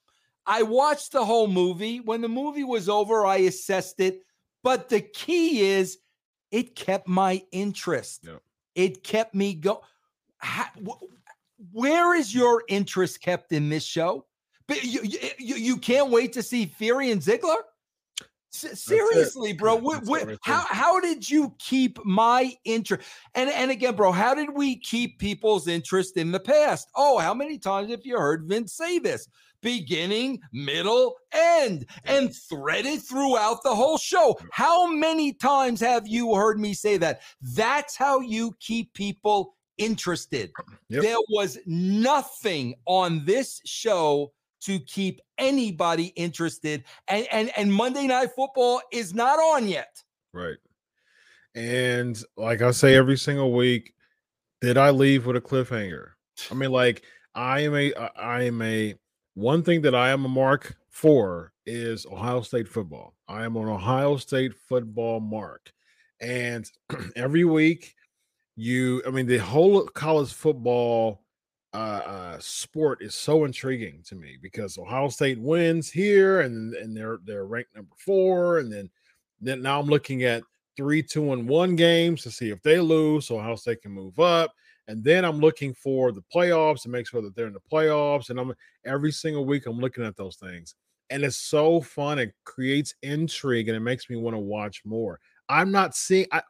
[0.46, 2.00] I watched the whole movie.
[2.00, 4.22] When the movie was over, I assessed it.
[4.64, 5.98] But the key is
[6.52, 8.22] it kept my interest.
[8.26, 8.42] Yep.
[8.76, 9.82] It kept me go.
[10.44, 11.04] Wh-
[11.72, 14.26] where is your interest kept in this show?
[14.68, 17.58] But you, you, you- you can't wait to see Fury and Ziggler.
[18.54, 19.80] S- seriously, bro.
[19.80, 23.08] wh- That's wh- it right how how did you keep my interest?
[23.36, 26.90] And and again, bro, how did we keep people's interest in the past?
[26.96, 29.28] Oh, how many times have you heard Vince say this?
[29.62, 34.38] Beginning, middle, end, and threaded throughout the whole show.
[34.52, 37.22] How many times have you heard me say that?
[37.42, 40.52] That's how you keep people interested.
[40.90, 41.04] Yep.
[41.04, 44.32] There was nothing on this show
[44.62, 46.84] to keep anybody interested.
[47.08, 50.02] And and and Monday Night Football is not on yet.
[50.34, 50.58] Right.
[51.56, 53.94] And like I say every single week,
[54.62, 56.10] did I leave with a cliffhanger?
[56.50, 57.04] I mean, like
[57.36, 58.96] I am a I am a
[59.34, 63.16] one thing that I am a mark for is Ohio State football.
[63.28, 65.72] I am an Ohio State football mark.
[66.20, 66.70] And
[67.16, 67.96] every week
[68.56, 71.24] you I mean the whole college football
[71.74, 76.96] uh, uh sport is so intriguing to me because Ohio State wins here and and
[76.96, 78.90] they're they're ranked number 4 and then
[79.40, 80.44] then now I'm looking at
[80.78, 84.20] three, two, and one games to see if they lose, so Ohio State can move
[84.20, 84.54] up.
[84.88, 88.30] And then I'm looking for the playoffs to make sure that they're in the playoffs.
[88.30, 88.54] And I'm
[88.86, 90.76] every single week I'm looking at those things.
[91.10, 92.20] And it's so fun.
[92.20, 95.20] It creates intrigue and it makes me want to watch more.
[95.50, 96.42] I'm not seeing I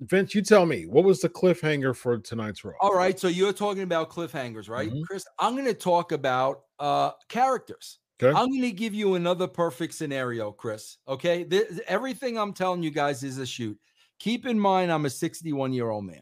[0.00, 2.72] Vince, you tell me what was the cliffhanger for tonight's Raw?
[2.80, 3.18] All right.
[3.18, 4.90] So you're talking about cliffhangers, right?
[4.90, 5.04] Mhm.
[5.04, 7.98] Chris, I'm gonna talk about uh characters.
[8.22, 8.38] Okay.
[8.38, 10.98] I'm going to give you another perfect scenario, Chris.
[11.08, 11.42] Okay.
[11.44, 13.78] Th- everything I'm telling you guys is a shoot.
[14.18, 16.20] Keep in mind, I'm a 61 year old man.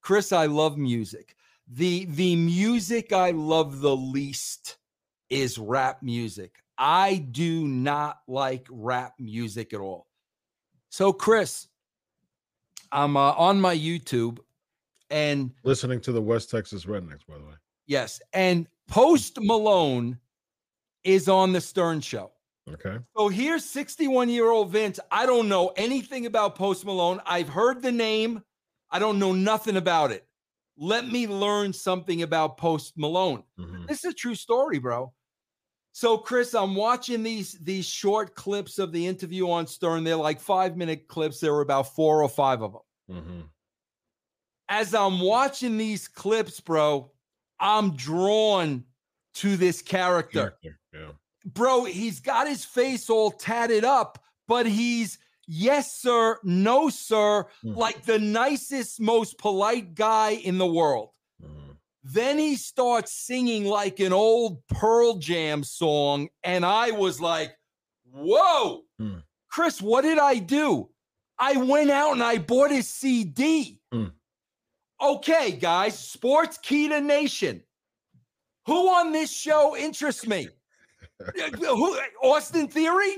[0.00, 1.34] Chris, I love music.
[1.66, 4.76] The the music I love the least
[5.30, 6.56] is rap music.
[6.76, 10.06] I do not like rap music at all.
[10.90, 11.68] So, Chris,
[12.94, 14.38] I'm uh, on my YouTube
[15.10, 17.54] and Listening to the West Texas Rednecks, by the way.
[17.86, 20.18] yes, and Post Malone
[21.02, 22.30] is on the Stern show.
[22.72, 22.96] Okay.
[23.16, 24.98] So here's 61 year old Vince.
[25.10, 27.20] I don't know anything about Post Malone.
[27.26, 28.42] I've heard the name,
[28.90, 30.26] I don't know nothing about it.
[30.78, 33.42] Let me learn something about Post Malone.
[33.58, 33.86] Mhm.
[33.86, 35.12] This is a true story, bro.
[35.96, 40.02] So, Chris, I'm watching these these short clips of the interview on Stern.
[40.02, 41.38] They're like five minute clips.
[41.38, 42.82] There were about four or five of them.
[43.16, 43.48] Mhm.
[44.68, 47.12] As I'm watching these clips, bro,
[47.60, 48.84] I'm drawn
[49.34, 50.58] to this character.
[50.62, 51.12] Yeah.
[51.46, 57.76] bro, he's got his face all tatted up, but he's yes, sir, no, sir, Mhm.
[57.76, 61.10] like the nicest, most polite guy in the world.
[62.06, 67.56] Then he starts singing like an old Pearl Jam song, and I was like,
[68.12, 69.18] whoa, Hmm.
[69.50, 70.90] Chris, what did I do?
[71.38, 73.80] I went out and I bought his CD.
[73.90, 74.06] Hmm.
[75.00, 77.62] Okay, guys, Sportskeeda Nation.
[78.66, 80.48] Who on this show interests me?
[81.20, 83.14] Uh, Who, Austin Theory?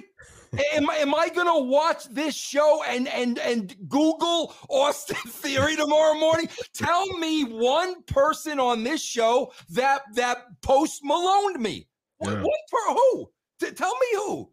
[0.74, 6.14] Am, I- am I gonna watch this show and and and Google Austin Theory tomorrow
[6.18, 6.48] morning?
[6.74, 11.88] Tell me one person on this show that that post Malone me.
[12.18, 12.42] What, Yeah.
[12.42, 13.30] what for who?
[13.60, 14.50] T- tell me who.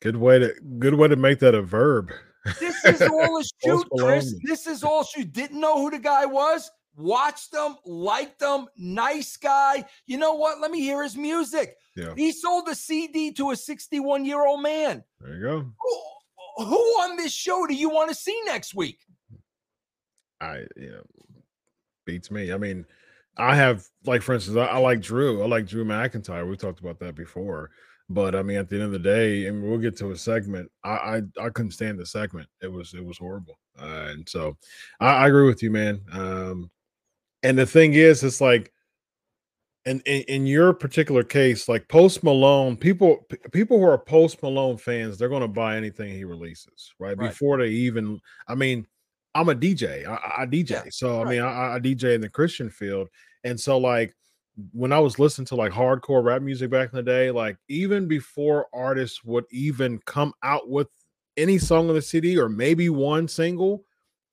[0.00, 2.10] Good way to good way to make that a verb.
[2.58, 4.34] This is all a shoot, Chris.
[4.44, 5.30] This is all shoot.
[5.32, 6.70] Didn't know who the guy was.
[6.96, 9.84] Watched him, liked him, nice guy.
[10.06, 10.60] You know what?
[10.60, 11.76] Let me hear his music.
[11.96, 12.14] Yeah.
[12.16, 15.02] He sold a CD to a 61 year old man.
[15.20, 15.72] There you go.
[15.78, 18.98] Who, who on this show do you want to see next week?
[20.40, 21.02] I you know
[22.06, 22.52] beats me.
[22.52, 22.86] I mean,
[23.36, 25.42] I have like for instance, I, I like Drew.
[25.42, 26.48] I like Drew McIntyre.
[26.48, 27.70] We talked about that before.
[28.08, 30.70] But I mean, at the end of the day, and we'll get to a segment.
[30.82, 32.48] I I, I couldn't stand the segment.
[32.62, 33.58] It was it was horrible.
[33.78, 34.56] Uh, and so
[35.00, 36.00] I, I agree with you, man.
[36.12, 36.70] Um,
[37.42, 38.72] and the thing is, it's like,
[39.90, 44.76] in, in in your particular case, like Post Malone, people people who are Post Malone
[44.76, 47.18] fans, they're going to buy anything he releases, right?
[47.18, 47.28] Right.
[47.30, 48.86] Before they even, I mean,
[49.34, 50.06] I'm a DJ.
[50.06, 53.08] I, I- DJ, Yeah, so I mean, I, I DJ in the Christian field,
[53.42, 54.14] and so like
[54.72, 58.06] when I was listening to like hardcore rap music back in the day, like even
[58.06, 60.88] before artists would even come out with
[61.36, 63.84] any song on the CD or maybe one single,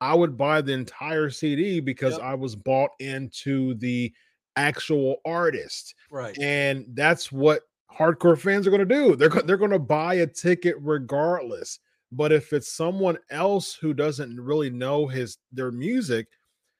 [0.01, 2.21] I would buy the entire CD because Yep.
[2.21, 4.13] I was bought into the
[4.57, 5.95] actual artist.
[6.11, 6.37] Right.
[6.39, 7.61] And that's what
[7.97, 9.15] hardcore fans are going to do.
[9.15, 11.79] They're they're going to buy a ticket regardless.
[12.11, 16.27] But if it's someone else who doesn't really know his their music,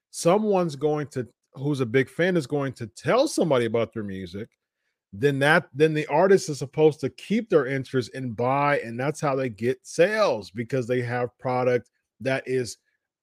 [0.09, 4.49] someone's going to who's a big fan is going to tell somebody about their music.
[5.13, 9.21] Then that then the artist is supposed to keep their interest and buy, and that's
[9.21, 11.89] how they get sales because they have product
[12.21, 12.77] that is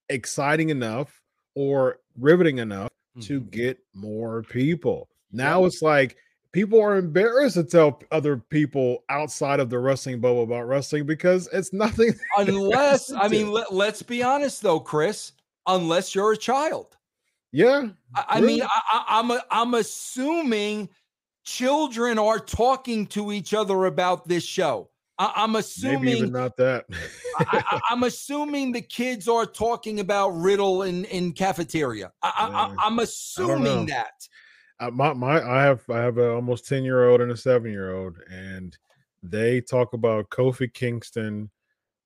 [0.08, 1.20] exciting enough
[1.54, 2.90] or riveting enough
[3.20, 3.50] to Mhm.
[3.50, 5.08] get more people.
[5.32, 6.16] Now it's like
[6.52, 11.48] people are embarrassed to tell other people outside of the wrestling bubble about wrestling because
[11.52, 12.12] it's nothing.
[12.36, 15.32] Unless, I mean, let, let's be honest though, Chris,
[15.66, 16.96] unless you're a child.
[17.52, 18.62] yeah, I, I mean, Really?
[18.62, 20.88] I, I'm a, I'm assuming
[21.44, 24.88] children are talking to each other about this show.
[25.18, 26.86] I, I'm maybe assuming even not that.
[27.38, 32.12] I, I'm assuming the kids are talking about Riddle in in cafeteria.
[32.22, 32.56] I, I, Yeah.
[32.56, 33.02] I, I'm know.
[33.02, 34.12] assuming that.
[34.80, 37.70] uh, my my I have I have a almost 10 year old and a seven
[37.70, 38.76] year old, and
[39.22, 41.50] they talk about Kofi Kingston.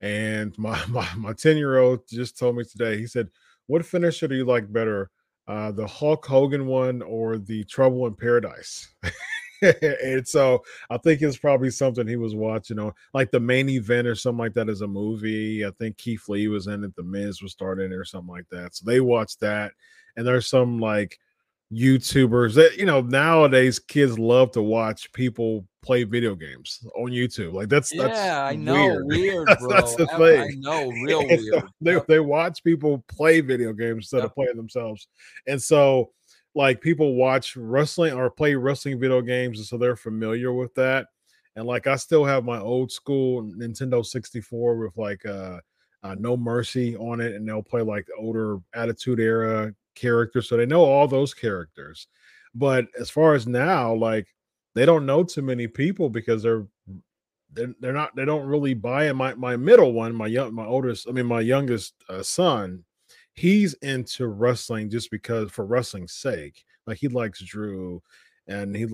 [0.00, 3.28] And my my my 10 year old just told me today, he said,
[3.66, 5.11] What finisher do you like better?
[5.46, 8.88] Uh, the Hulk Hogan one or the Trouble in Paradise?
[10.02, 14.06] and so I think it's probably something he was watching on like the main event
[14.06, 15.64] or something like that as a movie.
[15.66, 18.48] I think Keith Lee was in it, the Miz was starting it or something like
[18.50, 18.74] that.
[18.76, 19.72] So they watched that,
[20.16, 21.18] and there's some like
[21.72, 27.52] YouTubers that you know nowadays kids love to watch people play video games on YouTube.
[27.52, 28.72] Like that's that's Yeah, I know.
[28.72, 29.06] weird.
[29.06, 29.70] Weird, That's- bro.
[29.76, 30.61] that's the I- I thing.
[30.62, 31.64] know, real And so weird.
[31.82, 32.06] they, Yep.
[32.06, 34.26] they watch people play video games instead Yep.
[34.26, 35.09] of playing themselves.
[35.46, 36.11] And so
[36.55, 41.07] like people watch wrestling or play wrestling video games, and so they're familiar with that.
[41.57, 45.59] And like I still have my old school Nintendo 64 with like uh,
[46.03, 50.49] uh No Mercy on it, and they'll play like the older Attitude Era characters.
[50.49, 52.07] So they know all those characters.
[52.55, 54.28] But as far as now, like
[54.74, 56.66] they don't know too many people because they're
[57.53, 59.14] they're, they're not they don't really buy it.
[59.14, 62.84] My my middle one, my young my oldest, I mean my youngest uh, son,
[63.39, 66.64] he's into wrestling just because for wrestling's sake.
[66.86, 68.03] Like he likes Drew,
[68.47, 68.86] and he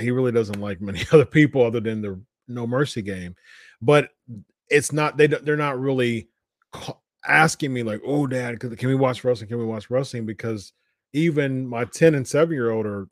[0.00, 3.36] he really doesn't like many other people other than the No Mercy game.
[3.80, 4.10] But
[4.68, 6.28] it's not they they're not really
[7.26, 9.48] asking me like, "Oh, Dad, can we watch wrestling?
[9.48, 10.72] Can we watch wrestling?" Because
[11.12, 13.08] even my ten and seven year old are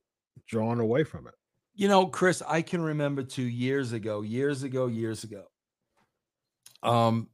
[0.48, 1.34] drawn away from it.
[1.74, 5.44] You know, Chris, I can remember two years ago, years ago, years ago.
[6.82, 7.28] Um,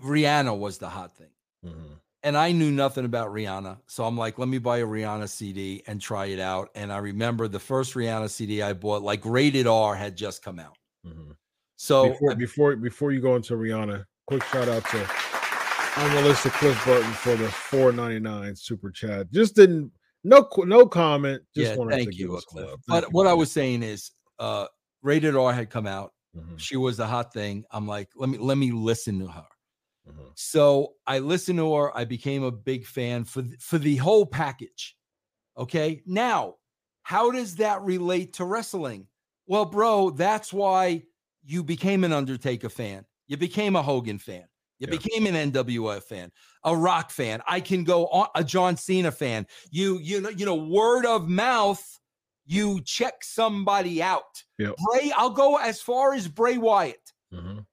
[0.00, 1.30] Rihanna was the hot thing.
[1.64, 2.00] Mhm.
[2.22, 3.78] and I knew nothing about Rihanna.
[3.86, 6.70] So I'm like, let me buy a Rihanna CD and try it out.
[6.74, 10.58] And I remember the first Rihanna CD I bought, like Rated R, had just come
[10.58, 10.76] out.
[11.06, 11.36] Mhm.
[11.76, 15.08] So before before before you go into Rihanna, quick shout out to
[16.00, 19.30] on the list of Cliff Burton for the 499 super chat.
[19.30, 19.92] Just didn't
[20.24, 21.42] no no comment.
[21.54, 22.66] Just yeah, wanted thank to you, give us Cliff.
[22.66, 22.80] love.
[22.88, 24.10] But you, what I was saying is,
[24.40, 24.66] uh,
[25.02, 26.12] Rated R had come out.
[26.36, 27.64] Mhm, She was the hot thing.
[27.70, 29.46] I'm like, let me let me listen to her.
[30.08, 30.30] Mhm.
[30.34, 31.96] So I listened to her.
[31.96, 34.96] I became a big fan for th- for the whole package.
[35.56, 36.02] Okay.
[36.06, 36.56] Now,
[37.02, 39.08] how does that relate to wrestling?
[39.46, 41.04] Well, bro, that's why
[41.44, 43.06] you became an Undertaker fan.
[43.28, 44.46] You became a Hogan fan.
[44.78, 44.98] You Yeah.
[44.98, 46.30] became an NWF fan,
[46.64, 47.40] a Rock fan.
[47.46, 49.46] I can go on a John Cena fan.
[49.70, 51.82] You you know you know word of mouth.
[52.44, 54.42] You check somebody out.
[54.58, 54.74] Yep.
[54.76, 55.12] Bray.
[55.16, 57.12] I'll go as far as Bray Wyatt.
[57.32, 57.66] Mhm.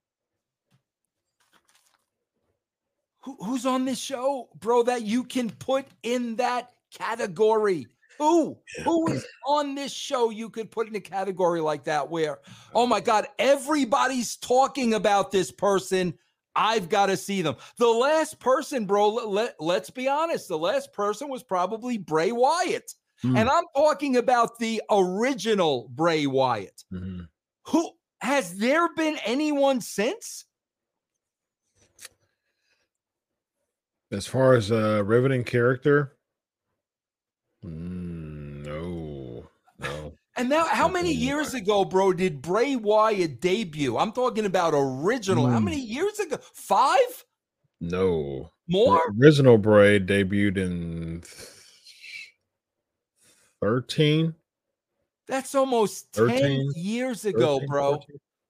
[3.23, 7.87] Who, who's on this show, bro, that you can put in that category?
[8.19, 8.57] Who?
[8.83, 12.39] Who is on this show you could put in a category like that where,
[12.75, 16.13] oh my God, everybody's talking about this person.
[16.55, 17.55] I've got to see them.
[17.77, 22.31] The last person, bro, let, let, us be honest, the last person was probably Bray
[22.31, 22.93] Wyatt.
[23.23, 23.39] Mm.
[23.39, 26.83] And I'm talking about the original Bray Wyatt.
[26.93, 27.27] Mhm.
[27.67, 30.45] Who has there been anyone since?
[34.13, 36.15] As far as a riveting character,
[37.65, 39.49] mm, no,
[39.79, 40.13] no.
[40.37, 43.97] And now, how many years ago, bro, did Bray Wyatt debut?
[43.97, 45.47] I'm talking about original.
[45.47, 45.63] How Mm.
[45.65, 46.37] many years ago?
[46.53, 47.25] Five
[47.81, 48.51] No.
[48.67, 49.01] more?
[49.19, 51.23] Original Bray debuted in
[53.61, 54.35] 13.
[55.27, 57.99] That's almost 10 13, years ago, 13, bro.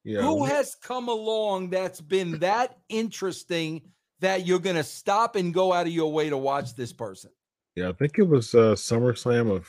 [0.03, 0.23] Yeah.
[0.23, 3.92] Who has come along that's been that interesting
[4.23, 7.31] that you're going to stop and go out of your way to watch this person?
[7.75, 9.67] Yeah, I think it was uh SummerSlam of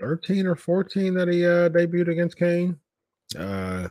[0.00, 2.78] 13 or 14 that he uh debuted against Kane.
[3.38, 3.88] Uh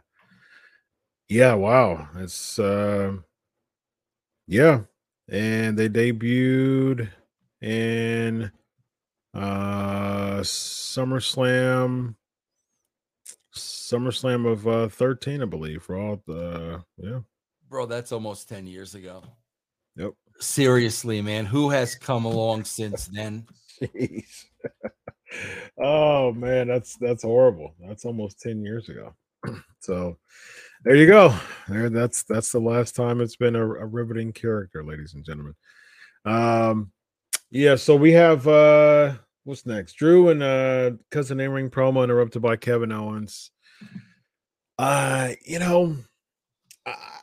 [1.30, 2.08] yeah, wow.
[2.18, 3.14] It's uh
[4.48, 4.82] yeah.
[5.30, 7.10] And they debuted
[7.62, 8.52] in
[9.34, 12.16] uh SummerSlam
[13.56, 17.20] SummerSlam of uh 13, I believe, for all the yeah.
[17.68, 19.24] Bro, that's almost 10 years ago.
[20.00, 20.14] Yep.
[20.40, 21.46] Seriously, man.
[21.46, 23.46] Who has come along since then?
[23.82, 24.46] Jeez.
[25.78, 27.76] oh man, that's that's horrible.
[27.86, 29.14] That's almost 10 years ago.
[29.82, 30.18] so
[30.86, 31.36] there you go.
[31.68, 35.56] There, that's that's the last time it's been a, a riveting character, ladies and gentlemen.
[36.24, 36.92] Um,
[37.52, 37.76] yeah.
[37.76, 39.94] So we have uh, what's next?
[39.94, 43.52] Drew and uh, cousin in-ring promo interrupted by Kevin Owens.
[44.78, 45.98] Uh, you know,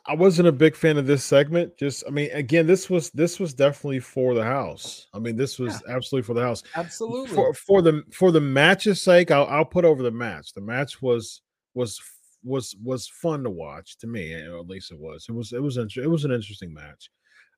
[0.05, 1.77] I, wasn't a big fan of this segment.
[1.77, 5.07] Just, I mean, again, this was this was definitely for the house.
[5.13, 5.95] I mean, this was yeah.
[5.95, 6.63] absolutely for the house.
[6.75, 9.31] Absolutely for for the for the match's sake.
[9.31, 10.53] I'll, I'll put over the match.
[10.53, 11.41] The match was
[11.73, 11.99] was
[12.43, 14.33] was was fun to watch to me.
[14.33, 15.25] At least it was.
[15.29, 17.09] It was it was it was an interesting match.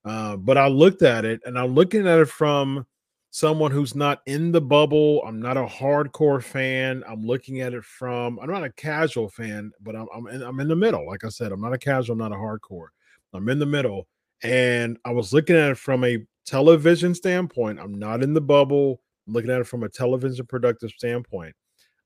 [0.06, 2.86] Uh, but I looked at it and I'm looking at it from
[3.32, 5.24] someone who's not in the bubble.
[5.26, 7.04] I'm not a hardcore fan.
[7.08, 10.60] I'm looking at it from I'm not a casual fan, but I'm I'm in, I'm
[10.60, 11.06] in the middle.
[11.08, 12.88] Like I said, I'm not a casual, I'm not a hardcore.
[13.34, 14.08] I'm in the middle.
[14.42, 17.80] And I was looking at it from a television standpoint.
[17.80, 19.02] I'm not in the bubble.
[19.28, 21.56] I'm looking at it from a television productive standpoint.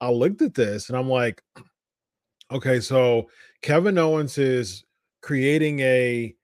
[0.02, 1.42] I looked at this and I'm like,
[2.52, 3.30] okay, so
[3.62, 4.84] Kevin Owens is
[5.22, 6.36] creating a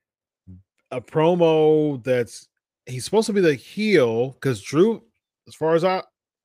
[0.91, 2.49] a promo that's
[2.90, 5.04] he's supposed to be the heel because Drew,
[5.48, 6.04] as far as I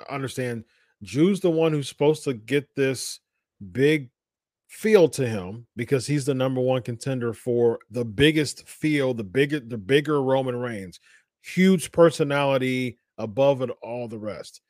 [0.08, 0.64] understand,
[1.02, 3.20] Drew's the one who's supposed to get this
[3.72, 4.10] big
[4.68, 9.60] feel to him because he's the number one contender for the biggest feel, the bigger,
[9.60, 11.00] the bigger Roman Reigns,
[11.42, 14.60] huge personality above it all the rest.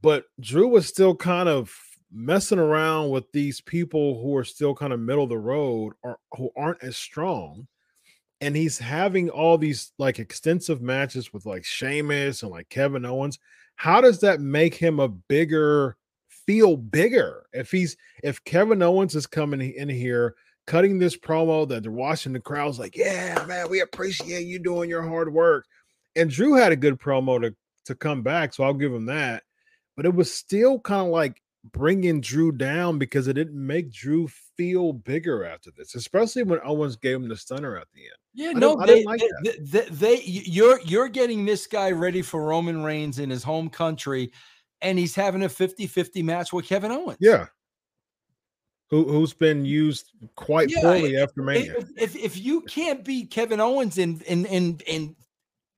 [0.00, 1.72] But Drew was still kind of
[2.12, 6.18] messing around with these people who are still kind of middle of the road or
[6.36, 7.66] who aren't as strong
[8.40, 13.38] and he's having all these like extensive matches with like Sheamus and like Kevin Owens.
[13.76, 15.96] How does that make him a bigger
[16.46, 20.34] feel bigger if he's if Kevin Owens is coming in here
[20.66, 24.88] cutting this promo that they're watching the crowds like, yeah, man, we appreciate you doing
[24.88, 25.66] your hard work.
[26.16, 27.54] And Drew had a good promo to
[27.86, 29.42] to come back, so I'll give him that.
[29.96, 31.40] But it was still kind of like
[31.72, 36.96] bringing Drew down because it didn't make Drew feel bigger after this, especially when Owens
[36.96, 38.16] gave him the stunner at the end.
[38.34, 42.44] Yeah, I no, they, like they, they, they, you're you're getting this guy ready for
[42.44, 44.32] Roman Reigns in his home country,
[44.82, 47.18] and he's having a 50-50 match with Kevin Owens.
[47.20, 47.46] Yeah.
[48.90, 51.74] Who, who's been used quite yeah, poorly after Mania.
[51.78, 55.16] If, if, if you can't beat Kevin Owens in in in, in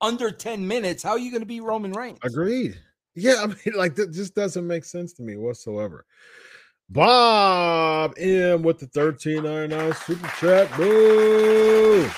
[0.01, 2.19] under 10 minutes, how are you going to beat Roman Reigns?
[2.23, 2.77] Agreed.
[3.17, 6.05] Yeah, I mean, like that just doesn't make sense to me whatsoever.
[6.89, 10.77] Bob M with the 1399 super chat.
[10.77, 12.09] Boo!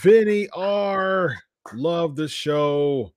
[0.00, 1.36] Vinny R.
[1.72, 3.12] Love the show.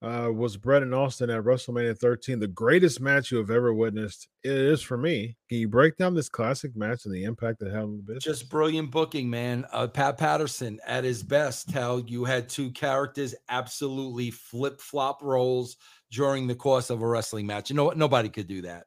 [0.00, 4.28] Uh, was Bret and Austin at WrestleMania 13 the greatest match you have ever witnessed?
[4.44, 5.36] It is for me.
[5.48, 8.24] Can you break down this classic match and the impact it had on the business?
[8.24, 9.66] Just brilliant booking, man.
[9.72, 11.72] Uh, Pat Patterson at his best.
[11.72, 15.76] How you had two characters absolutely flip flop roles
[16.12, 17.68] during the course of a wrestling match.
[17.68, 17.98] You know what?
[17.98, 18.84] Nobody could do that.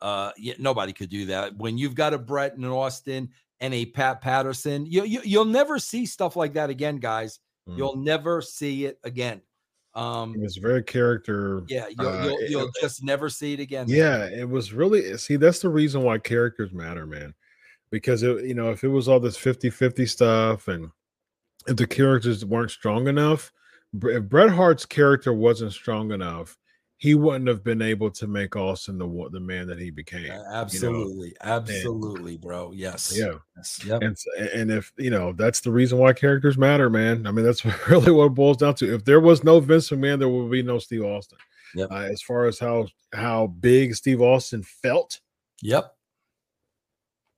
[0.00, 1.56] Uh, yeah, nobody could do that.
[1.56, 5.80] When you've got a Bret and Austin and a Pat Patterson, you, you you'll never
[5.80, 7.40] see stuff like that again, guys.
[7.68, 7.78] Mm.
[7.78, 9.42] You'll never see it again.
[9.94, 11.62] Um, it was very character.
[11.68, 13.86] Yeah, you'll, uh, you'll, you'll it, just never see it again.
[13.88, 14.32] Yeah, man.
[14.32, 17.34] it was really see that's the reason why characters matter, man.
[17.90, 20.90] Because it, you know, if it was all this 50-50 stuff and
[21.66, 23.52] if the characters weren't strong enough,
[24.04, 26.56] if Bret Hart's character wasn't strong enough,
[27.02, 30.30] he wouldn't have been able to make Austin the the man that he became.
[30.30, 31.50] absolutely, you know?
[31.56, 32.70] absolutely, and, bro.
[32.70, 33.80] Yes, yeah, yes.
[33.84, 34.02] Yep.
[34.02, 34.16] And
[34.54, 37.26] and if you know that's the reason why characters matter, man.
[37.26, 38.94] I mean, that's really what it boils down to.
[38.94, 41.38] If there was no Vince McMahon, there would be no Steve Austin.
[41.74, 41.90] Yep.
[41.90, 45.18] Uh, as far as how how big Steve Austin felt,
[45.60, 45.96] yep,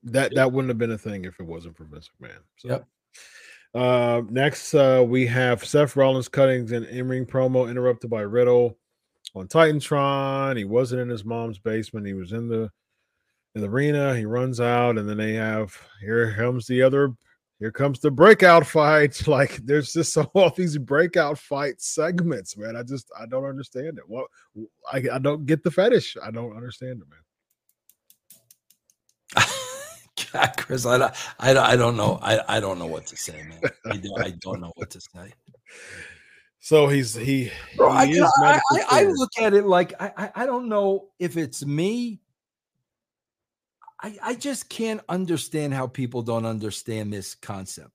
[0.02, 0.34] that yep.
[0.34, 2.40] that wouldn't have been a thing if it wasn't for Vince McMahon.
[2.58, 2.68] So.
[2.68, 2.86] Yep.
[3.74, 8.76] Uh, next, uh, we have Seth Rollins cutting an in-ring promo interrupted by Riddle
[9.34, 10.56] on Titantron.
[10.56, 12.06] He wasn't in his mom's basement.
[12.06, 12.70] He was in the
[13.54, 14.16] in the arena.
[14.16, 17.14] He runs out, and then they have here comes the other.
[17.60, 19.26] Here comes the breakout fight.
[19.26, 22.76] Like there's just all these breakout fight segments, man.
[22.76, 24.04] I just I don't understand it.
[24.06, 24.26] What
[24.92, 26.16] I, I don't get the fetish.
[26.22, 27.20] I don't understand it, man.
[30.32, 32.18] God, Chris, I don't, I, I don't know.
[32.22, 33.60] I, I don't know what to say, man.
[33.86, 35.32] I, I don't know what to say.
[36.64, 37.52] So he's he.
[37.76, 41.36] Bro, he I, I, I, I, look at it like I, I don't know if
[41.36, 42.22] it's me.
[44.02, 47.92] I I just can't understand how people don't understand this concept.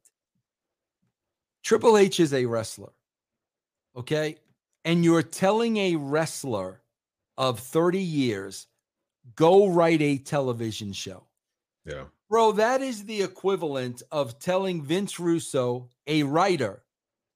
[1.64, 2.92] Triple H is a wrestler,
[3.98, 4.36] okay,
[4.86, 6.84] and you're telling a wrestler
[7.40, 8.68] of 30 years,
[9.36, 11.24] go write a television show.
[11.88, 16.84] Yeah, bro, that is the equivalent of telling Vince Russo, a writer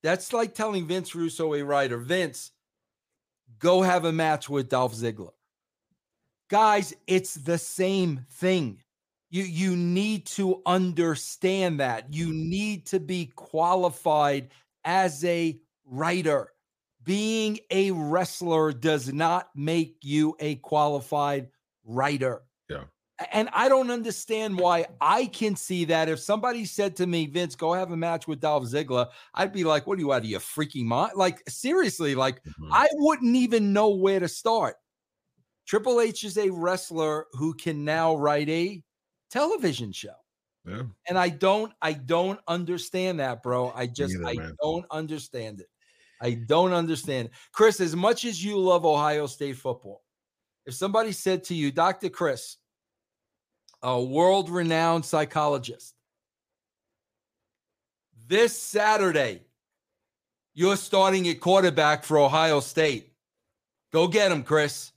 [0.03, 2.51] that's like telling Vince Russo, a writer, Vince,
[3.57, 5.31] go have a match with Dolph Ziggler.
[6.49, 8.83] Guys, it's the same thing.
[9.29, 12.13] You you need to understand that.
[12.13, 14.49] You need to be qualified
[14.83, 16.51] as a writer.
[17.03, 21.49] Being a wrestler does not make you a qualified
[21.83, 22.43] writer.
[22.69, 22.83] Yeah.
[23.31, 26.09] And I don't understand why I can see that.
[26.09, 29.63] If somebody said to me, Vince, go have a match with Dolph Ziggler, I'd be
[29.63, 31.13] like, what are you out of your freaking mind?
[31.15, 32.69] Like, seriously, like, Mhm.
[32.71, 34.77] I wouldn't even know where to start.
[35.67, 38.83] Triple H is a wrestler who can now write a
[39.29, 40.15] television show.
[40.65, 40.83] Yeah.
[41.07, 43.71] And I don't, I don't understand that, bro.
[43.75, 44.55] I just, neither, I man.
[44.61, 45.67] don't understand it.
[46.19, 47.29] I don't understand.
[47.51, 50.03] Chris, as much as you love Ohio State football,
[50.65, 52.09] if somebody said to you, Dr.
[52.09, 52.57] Chris,
[53.83, 55.93] a world renowned psychologist,
[58.27, 59.41] this Saturday,
[60.53, 63.11] you're starting at quarterback for Ohio State.
[63.91, 64.91] Go get him, Chris.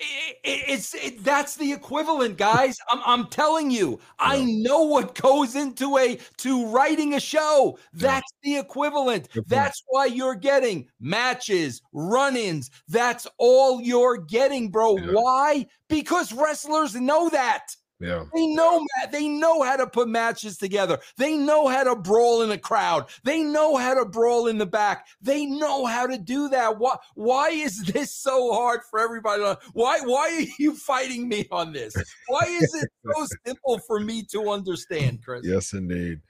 [0.00, 2.78] I- I- it's it, that's the equivalent, guys.
[2.90, 4.00] I'm I'm telling you.
[4.18, 7.78] I know what goes into a to writing a show.
[7.92, 9.28] That's the equivalent.
[9.46, 12.70] That's why you're getting matches, run-ins.
[12.88, 14.96] That's all you're getting, bro.
[14.96, 15.66] Why?
[15.88, 17.74] Because wrestlers know that.
[18.00, 18.24] Yeah.
[18.34, 20.98] They know they know how to put matches together.
[21.18, 23.06] They know how to brawl in a crowd.
[23.24, 25.06] They know how to brawl in the back.
[25.20, 26.78] They know how to do that.
[26.78, 29.42] Why why is this so hard for everybody?
[29.74, 31.94] Why why are you fighting me on this?
[32.28, 35.42] Why is it so simple for me to understand, Chris?
[35.44, 36.20] Yes, indeed.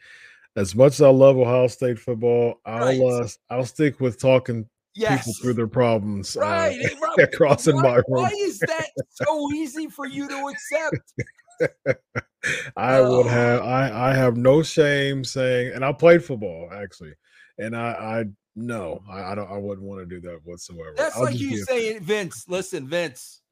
[0.57, 3.01] As much as I love Ohio State football, I'll Right.
[3.01, 6.37] uh, I'll stick with talking people through their problems.
[6.37, 6.77] uh, Right.
[6.81, 7.33] it- right.
[7.33, 8.03] crossing why, my room.
[8.09, 11.13] why is that so easy for you to accept?
[12.77, 13.29] I would Oh.
[13.29, 17.13] have I I have no shame saying, and I played football actually,
[17.59, 18.25] and I I
[18.57, 20.95] no I, I don't I wouldn't want to do that whatsoever.
[20.97, 23.43] That's I'll like you a- saying, Vince, listen, Vince,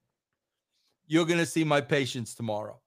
[1.07, 2.81] you're going to see my patients tomorrow.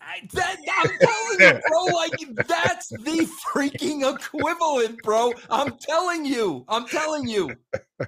[0.00, 5.34] I, that, I'm telling you, bro, like that's the freaking equivalent, bro.
[5.50, 6.64] I'm telling you.
[6.68, 7.58] I'm telling you.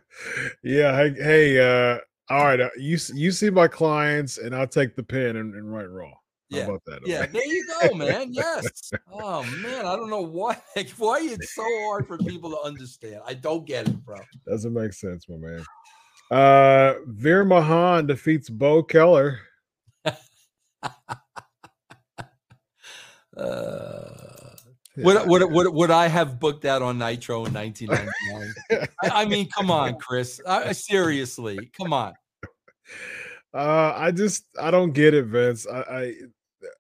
[0.63, 1.09] yeah.
[1.15, 1.99] Hey uh,
[2.31, 2.61] all right.
[2.61, 6.09] Uh, you you see my clients, and I'll take the pen and, and write raw.
[6.09, 6.15] How
[6.51, 6.65] Yeah.
[6.65, 7.01] about that?
[7.05, 7.33] Yeah, okay?
[7.33, 8.33] there you go, man.
[8.33, 8.93] Yes.
[9.11, 10.57] Oh man, I don't know why
[10.99, 13.21] why it's so hard for people to understand.
[13.27, 14.21] I don't get it, bro.
[14.47, 15.65] Doesn't make sense, my man.
[16.31, 19.41] Uh, Veer Mahaan defeats Bo Keller.
[23.37, 24.26] Uh,
[24.97, 28.89] would, would, would, would I have booked that on Nitro in 1999?
[29.03, 30.41] I, I mean, come on, Chris.
[30.45, 32.15] Uh, seriously, come on.
[33.55, 35.67] Uh, I just I don't get it, Vince.
[35.67, 36.15] I, I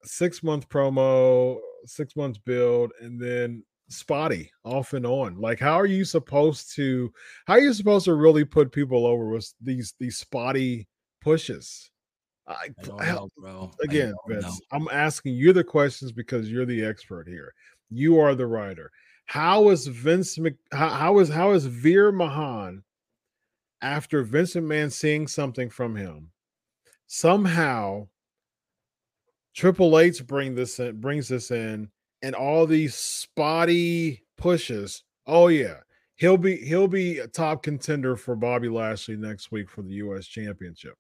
[0.05, 5.41] six month promo, six months build, and then spotty off and on.
[5.41, 7.13] Like, how are you supposed to?
[7.47, 10.87] How are you supposed to really put people over with these these spotty
[11.21, 11.91] pushes?
[12.49, 13.73] I, I know, bro.
[13.81, 14.61] I again, Vince.
[14.71, 17.53] I'm asking you the questions because you're the expert here.
[17.91, 18.91] You are the writer.
[19.27, 22.83] How is Vince Mc, how, how is how is Veer Mahaan
[23.83, 26.31] after Vincent McMahon seeing something from him?
[27.07, 28.09] Somehow
[29.55, 31.89] Triple H bring this in, brings this in,
[32.23, 35.03] and all these spotty pushes.
[35.27, 35.79] Oh yeah,
[36.17, 40.27] he'll be he'll be a top contender for Bobby Lashley next week for the U.S.
[40.27, 40.95] Championship.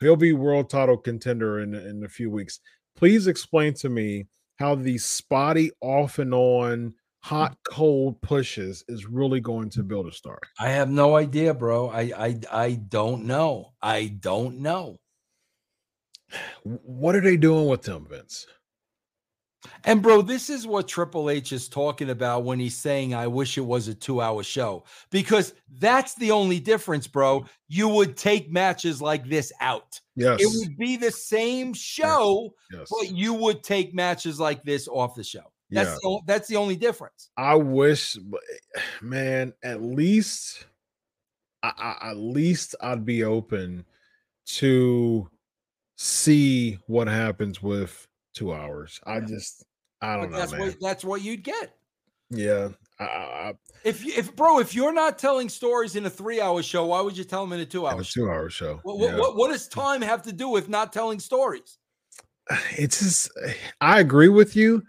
[0.00, 2.60] He'll be world title contender in in a few weeks.
[2.96, 4.26] Please explain to me
[4.62, 7.56] how these spotty off and on hot mm.
[7.64, 10.38] cold pushes is really going to build a star.
[10.60, 11.88] I have no idea, bro.
[11.88, 13.72] I, I, I don't know.
[13.82, 14.98] I don't know.
[16.62, 18.46] What are they doing with them, Vince?
[19.84, 23.56] And bro, this is what Triple H is talking about when he's saying, I wish
[23.58, 27.44] it was a two hour show, because that's the only difference, bro.
[27.68, 30.00] You would take matches like this out.
[30.16, 32.88] Yes, It would be the same show, yes.
[32.90, 35.44] but you would take matches like this off the show.
[35.70, 35.96] That's, Yeah.
[36.02, 37.30] the, that's the only difference.
[37.36, 40.66] I wish, eh, man, at least,
[41.62, 43.86] I, I, at least I'd be open
[44.44, 45.30] to
[45.96, 49.00] see what happens with two hours.
[49.06, 49.26] I Yeah.
[49.26, 49.64] just,
[50.00, 50.60] I don't But know, that's man.
[50.60, 51.74] what that's what you'd get.
[52.30, 52.68] yeah,
[52.98, 53.52] I, I,
[53.84, 57.00] If you, if bro, if you're not telling stories in a three hour show, why
[57.00, 58.00] would you tell them in a two hour?
[58.00, 58.22] a show?
[58.22, 58.80] two-hour show.
[58.84, 59.12] What, yeah.
[59.14, 61.78] what, what, what does time have to do with not telling stories?
[62.78, 63.30] It's just,
[63.80, 64.82] I agree with you,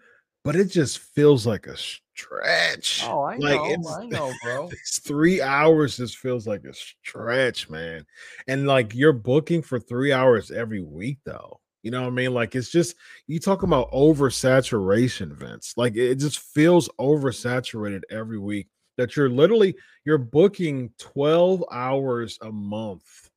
[0.43, 3.03] but it just feels like a stretch.
[3.05, 4.69] Oh, I Like, know, it's- I know, bro.
[4.71, 8.05] It's three hours just feels like a stretch, man.
[8.47, 11.59] And like you're booking for three hours every week, though.
[11.83, 12.33] You know what I mean?
[12.33, 12.95] Like it's just
[13.27, 15.73] you talk about oversaturation, Vince.
[15.75, 18.67] Like it just feels oversaturated every week.
[18.97, 19.75] That you're literally
[20.05, 23.29] you're booking 12 hours a month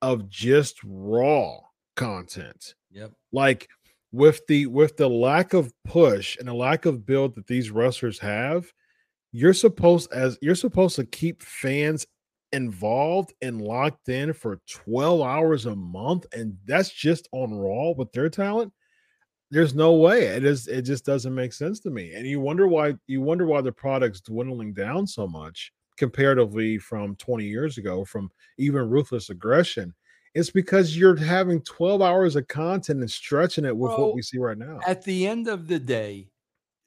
[0.00, 1.58] of just raw
[1.96, 2.74] content.
[2.92, 3.12] Yep.
[3.32, 3.68] Like
[4.12, 8.18] with the with the lack of push and the lack of build that these wrestlers
[8.20, 8.72] have,
[9.32, 12.06] you're supposed as you're supposed to keep fans
[12.52, 18.12] involved and locked in for 12 hours a month and that's just on raw with
[18.12, 18.72] their talent?
[19.50, 20.24] There's no way.
[20.24, 22.14] It is it just doesn't make sense to me.
[22.14, 27.14] And you wonder why you wonder why the product's dwindling down so much comparatively from
[27.16, 29.94] 20 years ago from even ruthless aggression.
[30.34, 34.22] It's because you're having 12 hours of content and stretching it with Bro, what we
[34.22, 34.78] see right now.
[34.86, 36.28] At the end of the day,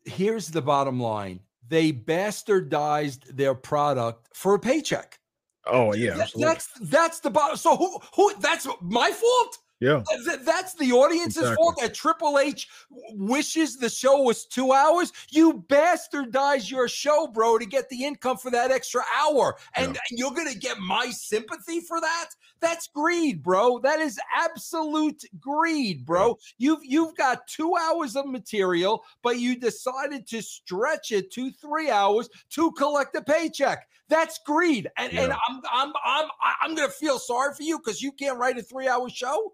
[0.03, 1.41] here's the bottom line.
[1.67, 5.19] They bastardized their product for a paycheck.
[5.67, 7.57] Oh yeah, That- that's that's the bottom.
[7.57, 9.57] So who who that's my fault?
[9.81, 10.01] yeah.
[10.25, 11.55] Th- That's the audience's Exactly.
[11.57, 12.67] fault that Triple H
[13.11, 15.11] wishes the show was two hours.
[15.31, 19.57] You bastardize your show, bro, to get the income for that extra hour.
[19.75, 22.29] And you're going to get my sympathy for that?
[22.61, 23.79] That's greed, bro.
[23.79, 26.37] That is absolute greed, bro.
[26.57, 31.89] You've you've got two hours of material, but you decided to stretch it to three
[31.89, 33.87] hours to collect a paycheck.
[34.09, 34.87] That's greed.
[34.97, 35.37] And and Yeah.
[35.49, 36.29] I'm I'm I'm
[36.61, 39.53] I'm gonna feel sorry for you because you can't write a three-hour show.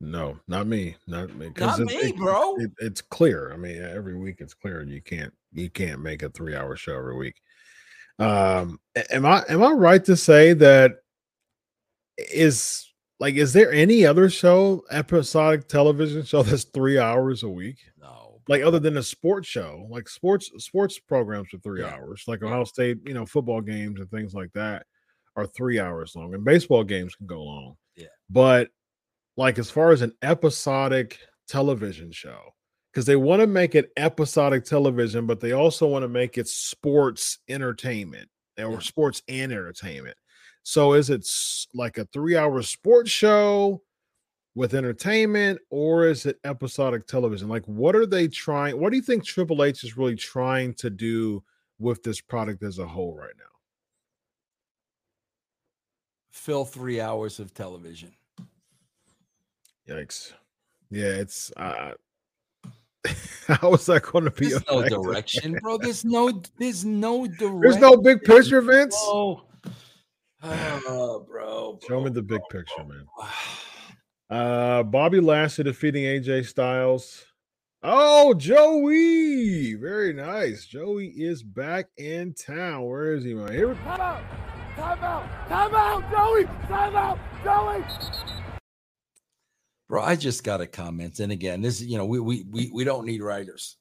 [0.00, 0.96] No, not me.
[1.06, 1.50] Not me.
[1.50, 2.56] 'cause Not it's- me, bro.
[2.56, 3.52] it- it's clear.
[3.52, 4.80] I mean, every week it's clear.
[4.80, 7.40] And you can't you can't make a three hour show every week.
[8.18, 8.80] Um,
[9.10, 10.92] am I am I right to say that
[12.16, 17.78] is like is there any other show episodic television show that's three hours a week?
[18.00, 18.23] No.
[18.48, 21.94] Like other than a sports show, like sports sports programs for three Yeah.
[21.94, 24.86] hours, like Ohio State, you know, football games and things like that
[25.36, 27.76] are three hours long, and baseball games can go long.
[27.96, 28.06] Yeah.
[28.30, 28.68] But
[29.36, 31.18] like as far as an episodic
[31.48, 32.54] television show,
[32.92, 36.46] because they want to make it episodic television, but they also want to make it
[36.46, 38.28] sports entertainment
[38.58, 38.78] or Yeah.
[38.80, 40.16] sports and entertainment.
[40.62, 41.26] So is it
[41.74, 43.82] like a three hour sports show
[44.54, 47.48] with entertainment or is it episodic television?
[47.48, 48.80] Like, what are they trying?
[48.80, 51.42] What do you think Triple H is really trying to do
[51.78, 53.44] with this product as a whole right now?
[56.30, 58.12] Fill three hours of television.
[59.88, 60.32] Yikes.
[60.90, 61.92] Yeah, it's uh
[63.48, 65.76] how is that going to be There's no direction, bro.
[65.82, 67.60] There's no there's no direction.
[67.60, 68.96] There's no big picture, Vince.
[68.98, 69.42] Oh,
[70.42, 71.78] oh bro.
[71.86, 73.06] Show me the big bro, picture, man.
[74.34, 74.40] bro.
[74.40, 77.24] Uh Bobby Lashley defeating AJ Styles.
[77.86, 79.74] Oh, Joey.
[79.74, 80.64] Very nice.
[80.64, 82.86] Joey is back in town.
[82.86, 83.52] Where is he, man?
[83.52, 84.22] Here we Time out!
[84.76, 85.48] Time out!
[85.48, 86.44] Time out, Joey!
[86.66, 87.84] Time out, Joey!
[89.86, 91.20] Bro, I just got a comment.
[91.20, 93.76] And again, this is, you know, we we we we don't need writers.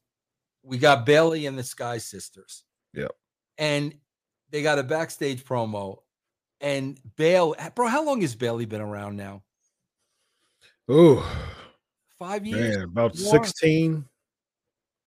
[0.64, 2.64] We got Bayley and the Sky Sisters.
[2.94, 3.12] Yep.
[3.58, 3.96] And
[4.50, 6.00] they got a backstage promo.
[6.60, 9.44] And Bayley, bro, how long has Bayley been around now?
[10.92, 11.24] Ooh,
[12.20, 12.78] Five years?
[12.78, 13.44] man, about More?
[13.46, 14.06] 16.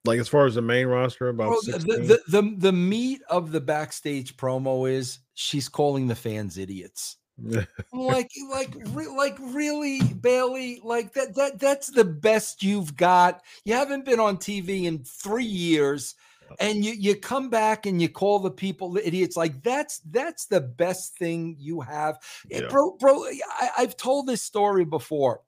[0.05, 2.07] Like as far as the main roster, about Bro, the, 16.
[2.07, 7.17] the, the, the meat of the backstage promo is she's calling the fans idiots.
[7.93, 10.81] Like, like, re- like, really, Bayley?
[10.83, 11.35] Like that?
[11.37, 13.43] That that's the best you've got.
[13.65, 16.15] You haven't been on TV in three years,
[16.59, 19.37] and you you come back and you call the people idiots.
[19.37, 22.19] Like that's that's the best thing you have,
[22.51, 22.69] Eh, Yeah.
[22.69, 22.97] bro.
[22.99, 25.41] Bro, I, I've told this story before.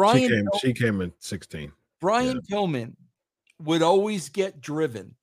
[0.00, 1.72] Brian came Pil- she came in 16.
[2.00, 2.96] Brian Pillman
[3.60, 5.16] would always get driven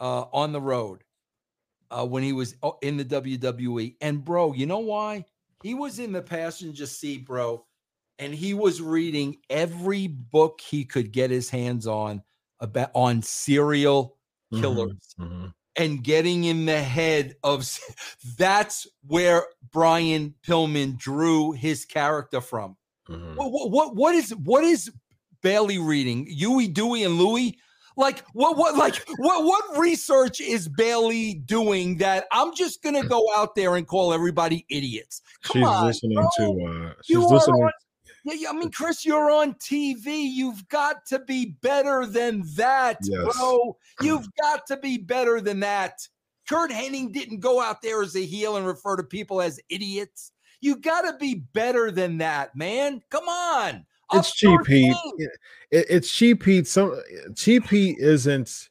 [0.00, 1.04] uh, on the road
[1.90, 3.96] uh, when he was in the WWE.
[4.00, 5.24] And bro, you know why?
[5.62, 7.66] He was in the passenger seat, bro,
[8.18, 12.22] and he was reading every book he could get his hands on
[12.60, 14.18] about on serial
[14.52, 15.54] Mhm, killers mhm.
[15.76, 17.64] and getting in the head of
[18.38, 22.76] that's where Brian Pillman drew his character from.
[23.08, 23.34] Mhm.
[23.36, 24.90] What, what what what is what is
[25.42, 26.26] Bayley reading?
[26.26, 27.58] Huey, Dewey, and Louie?
[27.96, 33.24] Like what what like what what research is Bayley doing that I'm just gonna go
[33.34, 35.20] out there and call everybody idiots?
[35.42, 36.28] Come She's on, listening bro.
[36.36, 37.72] to uh she's You listening on-
[38.24, 40.06] Yeah, yeah, I mean, Chris, you're on TV.
[40.30, 43.36] You've got to be better than that, Yes.
[43.38, 43.76] bro.
[44.02, 45.94] You've got to be better than that.
[46.46, 50.32] Curt Hennig didn't go out there as a heel and refer to people as idiots.
[50.60, 53.02] You got to be better than that, man.
[53.10, 53.86] Come on.
[54.12, 54.96] it's cheap heat.
[55.18, 55.30] It-
[55.70, 56.66] it- it's cheap heat.
[56.66, 57.00] Some
[57.36, 58.68] cheap heat isn't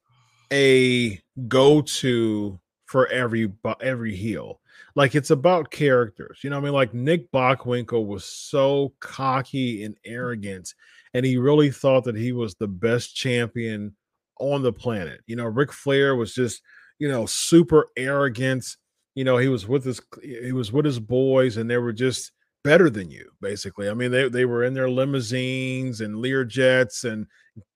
[0.52, 4.62] a go-to for every every heel.
[4.96, 6.40] Like it's about characters.
[6.42, 6.74] You know what I mean?
[6.74, 10.74] Like Nick Bockwinkel was so cocky and arrogant,
[11.14, 13.96] and he really thought that he was the best champion
[14.40, 15.22] on the planet.
[15.28, 16.62] You know, Ric Flair was just,
[16.98, 18.66] you know, super arrogant.
[19.18, 22.32] You know, he was with his he was with his boys, and they were just
[22.64, 23.90] better than you, basically.
[23.90, 27.26] I mean, they, they were in their limousines and Lear jets and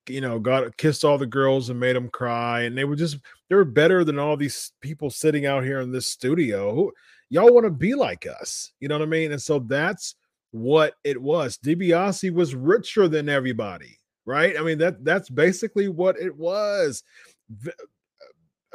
[0.07, 2.61] you know, got kissed all the girls and made them cry.
[2.61, 3.17] And they were just
[3.49, 6.75] they were better than all these people sitting out here in this studio.
[6.75, 6.93] Who
[7.31, 8.71] y'all want to be like us?
[8.79, 9.31] You know what I mean?
[9.31, 10.13] And so that's
[10.51, 11.57] what it was.
[11.57, 14.55] DiBiase was richer than everybody, right?
[14.59, 17.03] I mean, that that's basically what it was.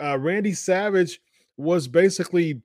[0.03, 1.21] Uh, Randy Savage
[1.57, 2.63] was basically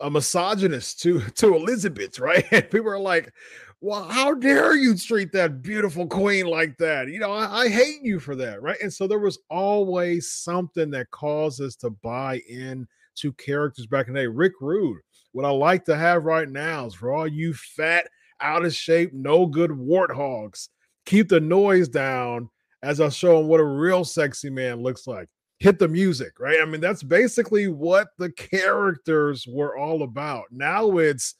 [0.00, 2.44] a misogynist to to Elizabeth, right?
[2.50, 3.32] And people are like,
[3.80, 8.02] "Well, how dare you treat that beautiful queen like that?" You know, I, I hate
[8.02, 8.78] you for that, right?
[8.82, 12.86] And so there was always something that caused us to buy in
[13.16, 14.26] to characters back in the day.
[14.26, 15.00] Rick Rude.
[15.32, 18.08] What I like to have right now is for all you fat,
[18.40, 20.70] out of shape, no good warthogs,
[21.06, 22.48] keep the noise down
[22.82, 25.28] as I show them what a real sexy man looks like
[25.60, 26.58] hit the music, right?
[26.60, 30.44] I mean, that's basically what the characters were all about.
[30.50, 31.34] Now it's,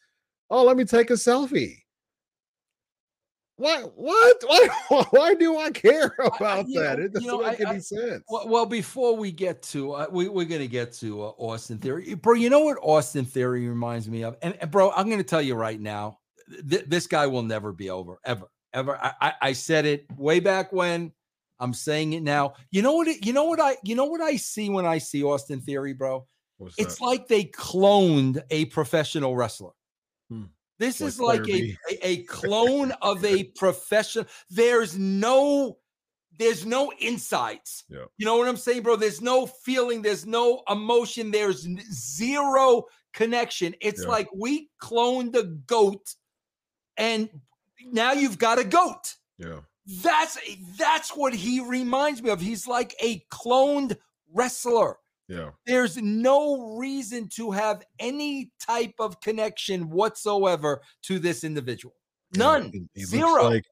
[0.50, 1.78] oh, let me take a selfie.
[3.56, 3.92] What?
[3.94, 4.44] What?
[4.88, 6.98] Why, why do I care about I, that?
[6.98, 8.24] Know, it doesn't you know, make I, any sense.
[8.28, 11.76] Well, well, before we get to, uh, we, we're going to get to uh, Austin
[11.76, 12.32] Theory, bro.
[12.34, 15.42] You know what Austin Theory reminds me of, and, and bro, I'm going to tell
[15.42, 16.20] you right now,
[16.70, 18.96] th- this guy will never be over, ever, ever.
[18.96, 21.12] I, I, I said it way back when
[21.60, 22.54] I'm saying it now.
[22.70, 23.08] You know what?
[23.08, 23.76] It, you know what I?
[23.84, 26.26] You know what I see when I see Austin Theory, bro?
[26.58, 27.04] What's it's that?
[27.04, 29.72] like they cloned a professional wrestler.
[30.28, 30.44] Hmm.
[30.78, 34.26] This like is like a, a, a clone of a professional.
[34.48, 35.78] There's no
[36.38, 37.84] there's no insights.
[37.90, 38.04] Yeah.
[38.16, 38.96] You know what I'm saying, bro?
[38.96, 43.74] There's no feeling, there's no emotion, there's zero connection.
[43.82, 44.08] It's yeah.
[44.08, 46.14] like we cloned a goat
[46.96, 47.28] and
[47.84, 49.16] now you've got a goat.
[49.36, 49.60] Yeah.
[50.02, 50.38] That's
[50.78, 52.40] that's what he reminds me of.
[52.40, 53.96] He's like a cloned
[54.32, 54.96] wrestler.
[55.28, 55.50] Yeah.
[55.66, 61.94] There's no reason to have any type of connection whatsoever to this individual.
[62.36, 62.64] None.
[62.64, 63.44] Yeah, he, he Zero.
[63.44, 63.64] Like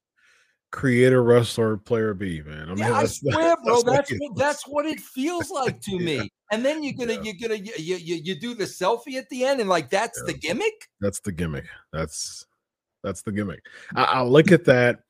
[0.70, 2.64] creator wrestler player B, man.
[2.64, 3.82] I mean, yeah, I swear, bro.
[3.82, 6.30] That's, that's what, that's what it feels like to me.
[6.50, 7.32] And then you're gonna yeah.
[7.32, 10.32] you're gonna you, you you do the selfie at the end, and like that's the
[10.32, 10.88] gimmick.
[11.00, 11.66] That's the gimmick.
[11.92, 12.46] That's
[13.04, 13.60] that's the gimmick.
[13.94, 15.00] I, I look at that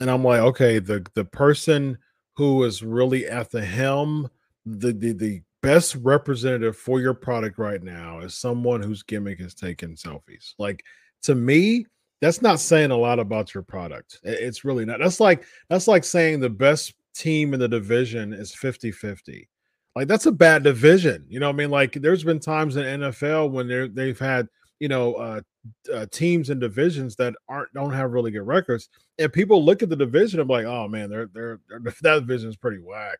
[0.00, 1.98] and I'm like, okay, the the person
[2.36, 4.28] who is really at the helm,
[4.66, 9.54] the the the best representative for your product right now is someone whose gimmick is
[9.54, 10.54] taking selfies.
[10.58, 10.84] Like
[11.22, 11.86] to me,
[12.20, 14.20] that's not saying a lot about your product.
[14.22, 14.98] It's really not.
[14.98, 19.46] That's like that's like saying the best team in the division is 50-50.
[19.94, 21.24] Like that's a bad division.
[21.28, 21.70] You know I mean?
[21.70, 24.48] Like there's been times in NFL when they they've had
[24.80, 25.40] you know uh,
[25.92, 29.88] uh, teams and divisions that aren't don't have really good records, and people look at
[29.88, 33.18] the division and be like, oh man, they're, they're they're that division is pretty whack,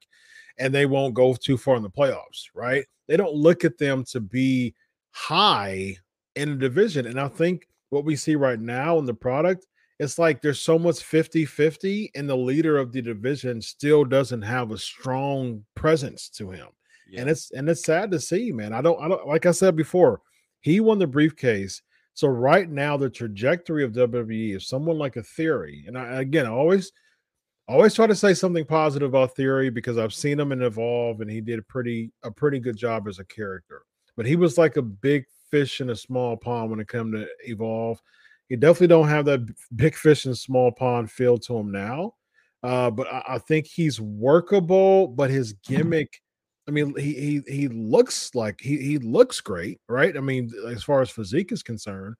[0.58, 2.84] and they won't go too far in the playoffs, right?
[3.08, 4.74] They don't look at them to be
[5.12, 5.96] high
[6.36, 9.66] in the division, and I think what we see right now in the product
[10.00, 14.70] it's like there's so much 50-50 and the leader of the division still doesn't have
[14.70, 16.68] a strong presence to him
[17.08, 17.20] yeah.
[17.20, 19.76] and it's and it's sad to see man i don't i don't like i said
[19.76, 20.20] before
[20.64, 21.82] he won the briefcase.
[22.14, 26.46] So right now, the trajectory of WWE is someone like a Theory, and I, again,
[26.46, 26.90] I always,
[27.68, 31.30] always try to say something positive about Theory because I've seen him in Evolve, and
[31.30, 33.82] he did a pretty, a pretty good job as a character.
[34.16, 37.28] But he was like a big fish in a small pond when it came to
[37.44, 38.00] Evolve.
[38.48, 39.46] He definitely don't have that
[39.76, 42.14] big fish in small pond feel to him now.
[42.62, 46.22] Uh, but I, I think he's workable, but his gimmick
[46.66, 50.16] I mean, he he he looks like he he looks great, right?
[50.16, 52.16] I mean, as far as physique is concerned,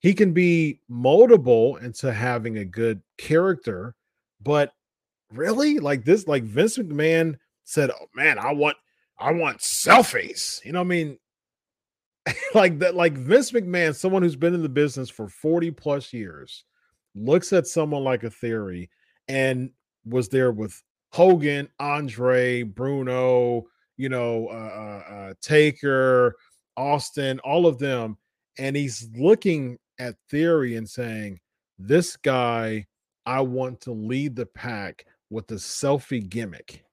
[0.00, 3.94] he can be moldable into having a good character,
[4.42, 4.72] but
[5.32, 8.76] really, like this, like Vince McMahon said, "Oh man, I want
[9.18, 11.18] I want selfies." You know, I mean,
[12.54, 16.64] like that, like Vince McMahon, someone who's been in the business for forty plus years,
[17.14, 18.90] looks at someone like a Theory
[19.28, 19.70] and
[20.04, 20.82] was there with
[21.12, 26.36] Hogan, Andre, Bruno, you know, uh, uh, uh, Taker,
[26.76, 28.16] Austin, all of them.
[28.58, 31.40] And he's looking at Theory and saying,
[31.78, 32.86] This guy,
[33.26, 36.84] I want to lead the pack with the selfie gimmick.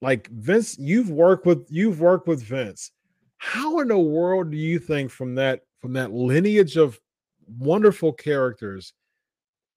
[0.00, 2.92] Like Vince, you've worked with you've worked with Vince.
[3.38, 7.00] How in the world do you think from that from that lineage of
[7.58, 8.92] wonderful characters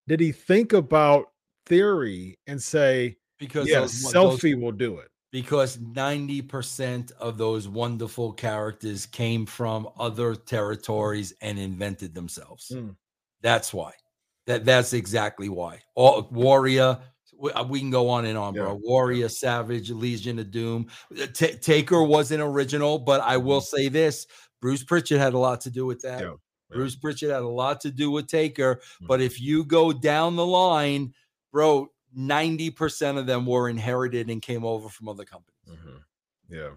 [0.08, 1.28] did he think about
[1.66, 5.10] theory and say, because yes, those, selfie those, will do it.
[5.32, 12.72] Because 90% of those wonderful characters came from other territories and invented themselves.
[12.74, 12.96] Mm.
[13.42, 13.94] That's why.
[14.46, 15.80] That that's exactly why.
[15.96, 17.00] All warrior,
[17.38, 18.64] we, uh, can go on and on, yeah.
[18.64, 18.80] bro.
[18.84, 20.88] Warrior, Savage, Legion of Doom.
[21.12, 23.66] Uh, T- Taker was an original, but I will mm.
[23.66, 24.28] say this:
[24.62, 26.22] Bruce Pritchard had a lot to do with that.
[26.22, 26.34] Yeah.
[26.72, 29.08] Bruce Pritchard had a lot to do with Taker, Mm-hmm.
[29.08, 31.14] but if you go down the line,
[31.52, 31.88] bro,
[32.18, 35.57] 90% of them were inherited and came over from other companies.
[35.70, 35.99] Mhm.
[36.49, 36.70] Yeah.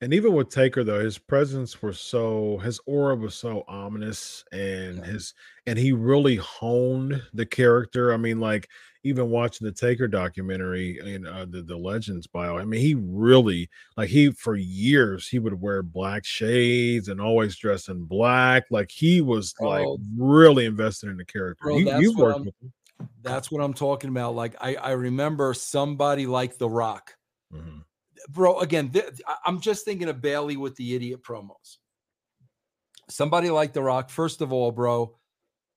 [0.00, 4.98] And even with Taker though, his presence was so his aura was so ominous and
[4.98, 5.04] Yeah.
[5.04, 5.34] his
[5.66, 8.12] and he really honed the character.
[8.12, 8.68] I mean, like
[9.04, 13.70] even watching the Taker documentary and uh, the the Legends bio, I mean, he really
[13.96, 18.64] like he for years he would wear black shades and always dress in black.
[18.70, 19.86] Like he was like
[20.18, 21.62] really invested in the character.
[21.62, 22.72] Bro, you, that's you've worked I'm- with him.
[23.22, 24.34] That's what I'm talking about.
[24.34, 27.14] Like I, I remember somebody like The Rock.
[27.52, 27.84] Mhm.
[28.30, 31.76] bro again th- i'm just thinking of bayley with the idiot promos
[33.10, 35.14] somebody like the rock first of all bro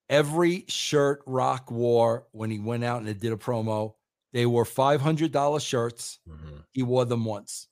[0.10, 3.96] every shirt rock wore when he went out and did a promo
[4.32, 6.64] they were $500 shirts Mhm.
[6.72, 7.68] he wore them once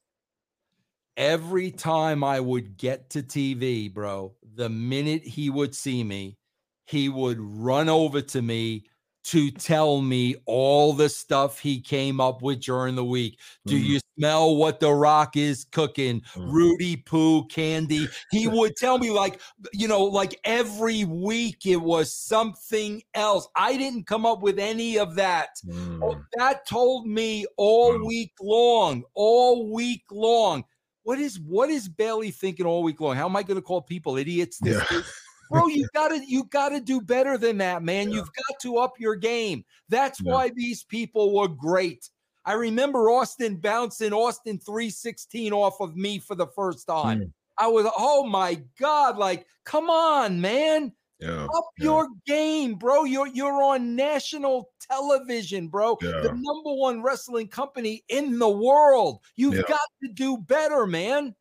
[1.18, 6.38] every time i would get to tv bro the minute he would see me
[6.86, 8.86] he would run over to me
[9.26, 13.84] to tell me all the stuff he came up with during the week do Mhm.
[13.84, 16.21] you smell what the rock is cooking?
[16.36, 16.51] Mhm.
[16.51, 18.07] Rudy Poo candy.
[18.32, 19.41] He would tell me, like,
[19.73, 23.47] you know, like every week it was something else.
[23.55, 25.49] I didn't come up with any of that.
[25.67, 26.26] Oh, Mm.
[26.38, 28.05] that told me all Wow.
[28.05, 30.63] week long, all week long.
[31.03, 33.15] What is what is Bayley thinking all week long?
[33.15, 35.01] How am I going to call people idiots this Yeah.
[35.52, 38.10] Bro, you gotta you gotta do better than that, man.
[38.10, 38.16] Yeah.
[38.16, 39.64] You've got to up your game.
[39.89, 40.34] That's Yeah.
[40.34, 42.10] why these people were great.
[42.46, 47.22] I remember Austin bouncing Austin 316 off of me for the first time.
[47.22, 47.32] Mm.
[47.58, 50.91] I was, oh my God, like, come on, man.
[51.20, 51.46] Yeah.
[51.46, 51.84] Up yeah.
[51.86, 53.06] your game, bro.
[53.06, 55.98] You're you're on national television, bro.
[56.02, 56.20] Yeah.
[56.22, 59.22] The number one wrestling company in the world.
[59.38, 61.34] You've got to do better, man.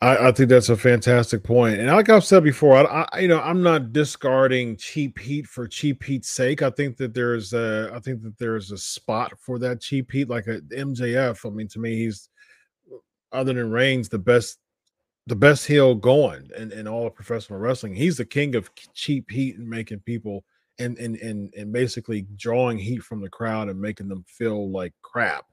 [0.00, 1.80] I, I think that's a fantastic point.
[1.80, 5.66] And like I've said before, I, I you know I'm not discarding cheap heat for
[5.66, 6.62] cheap heat's sake.
[6.62, 10.28] I think that there's a I think that there's a spot for that cheap heat,
[10.28, 11.44] like a MJF.
[11.44, 12.28] I mean, to me, he's
[13.32, 14.58] other than Reigns the best
[15.26, 17.94] the best heel going in, in all of professional wrestling.
[17.94, 20.44] He's the king of cheap heat and making people
[20.78, 24.94] and and and and basically drawing heat from the crowd and making them feel like
[25.02, 25.44] crap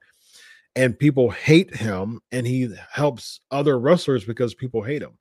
[0.76, 5.17] and people hate him and he helps other wrestlers because people hate him.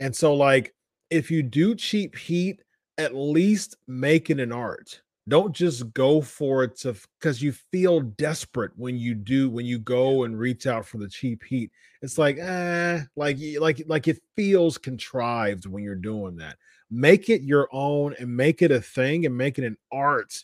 [0.00, 0.74] And so like
[1.10, 2.62] if you do cheap heat
[2.98, 5.00] at least make it an art.
[5.26, 9.78] Don't just go for it to because you feel desperate when you do when you
[9.78, 11.70] go and reach out for the cheap heat.
[12.02, 16.58] It's like eh, like like like it feels contrived when you're doing that.
[16.90, 20.34] Make it your own and make it a thing and make it an art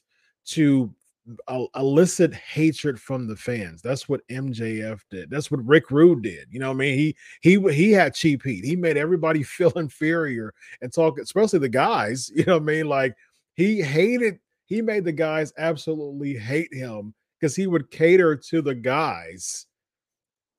[0.46, 0.94] to
[1.76, 3.82] elicit hatred from the fans.
[3.82, 5.30] That's what MJF did.
[5.30, 6.48] That's what Rick Rude did.
[6.50, 8.64] You know, what I mean, he he he had cheap heat.
[8.64, 12.30] He made everybody feel inferior and talk, especially the guys.
[12.40, 13.14] You know, what I mean, like
[13.54, 14.38] he hated.
[14.64, 19.66] He made the guys absolutely hate him because he would cater to the guys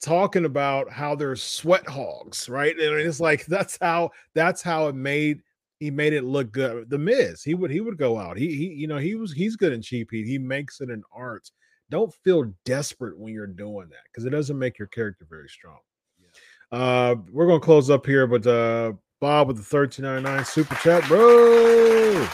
[0.02, 2.78] talking about how they're sweat hogs, right?
[2.78, 5.42] And it's like that's how that's how it made
[5.82, 6.92] he made it look good.
[6.92, 8.38] The Miz, he would he would go out.
[8.38, 10.28] He he you know he was he's good in cheap heat.
[10.28, 11.50] He makes it an art.
[11.90, 15.80] Don't feel desperate when you're doing that because it doesn't make your character very strong.
[16.20, 16.78] Yeah.
[16.78, 20.76] Uh, we're gonna close up here, but uh, Bob with the thirteen ninety nine super
[20.76, 22.28] chat, bro.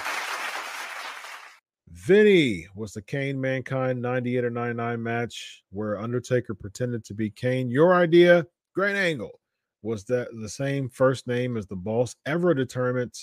[1.90, 7.70] Vinny was the Kane Mankind 98 or 99 match where Undertaker pretended to be Kane.
[7.70, 9.42] Your idea, great angle.
[9.82, 13.14] Was that the same first name as the boss ever determined?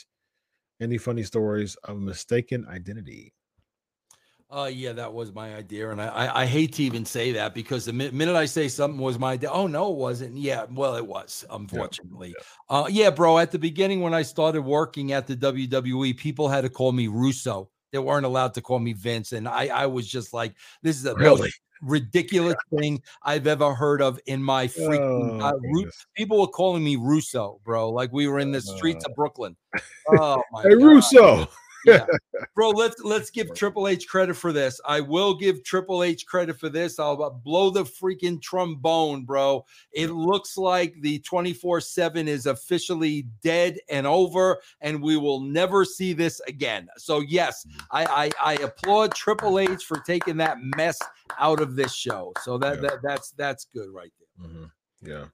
[0.81, 3.33] Any funny stories of mistaken identity?
[4.51, 7.55] Uh, yeah, that was my idea, and I, I, I hate to even say that
[7.55, 10.37] because the mi- minute I say something was my idea, oh no, it wasn't.
[10.37, 12.35] Yeah, well, it was, unfortunately.
[12.69, 13.39] Uh, yeah, bro.
[13.39, 17.09] At the beginning, when I started working at the WWE, people had to call me
[17.09, 17.71] Russo.
[17.95, 21.05] They weren't allowed to call me Vince, and I, I was just like, this is
[21.05, 21.53] the most Really?
[21.81, 25.41] ridiculous thing I've ever heard of in my freaking.
[25.41, 27.91] Oh, uh, Ru- people were calling me Russo, bro.
[27.91, 29.57] Like we were in the streets of Brooklyn.
[30.09, 31.49] Oh my Hey, God Russo.
[31.85, 32.07] Yeah.
[32.55, 34.81] Bro, let's let's give Triple H credit for this.
[34.87, 36.99] I will give Triple H credit for this.
[36.99, 39.65] I'll uh, blow the freaking trombone, bro.
[39.93, 46.13] It looks like the 24/7 is officially dead and over, and we will never see
[46.13, 46.89] this again.
[46.97, 50.99] So yes, I I, I applaud Triple H for taking that mess
[51.39, 52.33] out of this show.
[52.43, 52.81] So that, Yeah.
[52.83, 54.49] that that's that's good right there.
[54.49, 54.71] Mhm.
[55.03, 55.25] Yeah.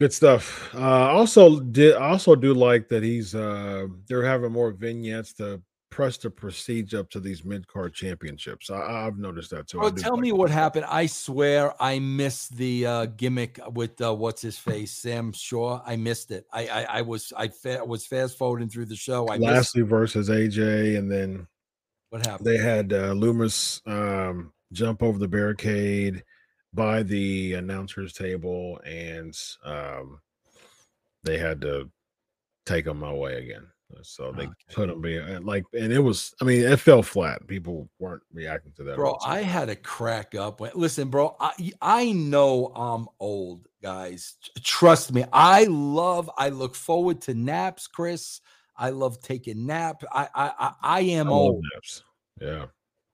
[0.00, 0.72] Good stuff.
[0.74, 5.60] Uh also did I also do like that he's uh they're having more vignettes to
[5.90, 8.70] press the prestige up to these mid card championships.
[8.70, 9.80] I, have noticed that too.
[9.80, 10.84] Well, tell like me what happened.
[10.88, 15.80] I swear I missed the uh, gimmick with uh, what's his face, Sam Shaw.
[15.84, 16.46] I missed it.
[16.52, 19.26] I I, I was I fa- was fast forwarding through the show.
[19.26, 21.48] I Lashley versus AJ, and then
[22.10, 22.46] what happened?
[22.46, 26.22] They had uh, Lumis um, jump over the barricade
[26.74, 30.20] by the announcers table, and um,
[31.24, 31.90] they had to
[32.66, 33.66] take them away again.
[34.02, 34.52] So they okay.
[34.72, 36.34] put them be uh, like, and it was.
[36.42, 37.46] I mean, it fell flat.
[37.46, 38.96] People weren't reacting to that.
[38.96, 40.60] Bro, I had a crack up.
[40.60, 44.34] When, listen, bro, I I know I'm old, guys.
[44.62, 45.24] Trust me.
[45.32, 46.30] I love.
[46.36, 48.42] I look forward to naps, Chris.
[48.76, 50.02] I love taking nap.
[50.12, 51.64] I I I, I am I old.
[51.74, 52.02] Naps.
[52.40, 52.66] Yeah.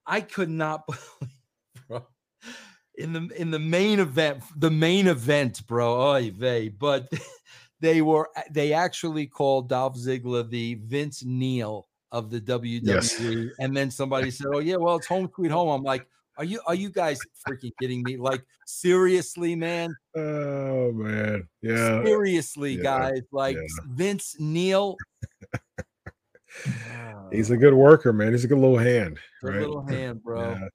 [0.05, 1.31] I could not believe.
[2.97, 6.13] In the in the main event, the main event, bro.
[6.13, 6.69] Oy vey.
[6.69, 7.11] But
[7.81, 12.79] they were they actually called Dolph Ziggler the Vince Neil of the WWE.
[12.83, 13.19] Yes.
[13.59, 16.61] And then somebody said, "Oh yeah, well it's home sweet home." I'm like, "Are you
[16.65, 18.17] are you guys freaking kidding me?
[18.17, 22.03] Like seriously, man?" Oh man, yeah.
[22.03, 22.83] Seriously, yeah.
[22.83, 23.83] guys, like yeah.
[23.87, 24.95] Vince Neil.
[27.31, 28.31] He's a good worker, man.
[28.31, 29.19] He's a good little hand.
[29.43, 29.59] Right?
[29.59, 30.51] little hand, bro.
[30.51, 30.67] Yeah.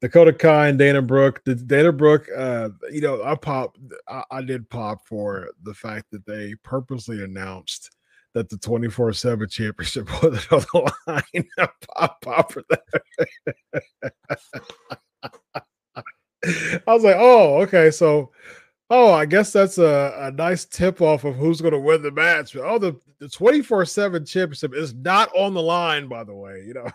[0.00, 1.42] Dakota Kai and Dana Brooke.
[1.44, 3.76] The Dana Brooke, uh, you know, I pop,
[4.08, 7.90] I, I, did pop for the fact that they purposely announced
[8.34, 11.48] that the 24 7 championship was on the line.
[11.94, 12.82] pop, pop for that.
[16.86, 17.90] I was like, oh, okay.
[17.90, 18.30] So,
[18.90, 22.10] oh, I guess that's a, a nice tip off of who's going to win the
[22.10, 22.54] match.
[22.54, 26.74] Oh, the, the 24 7 championship is not on the line, by the way, you
[26.74, 26.86] know.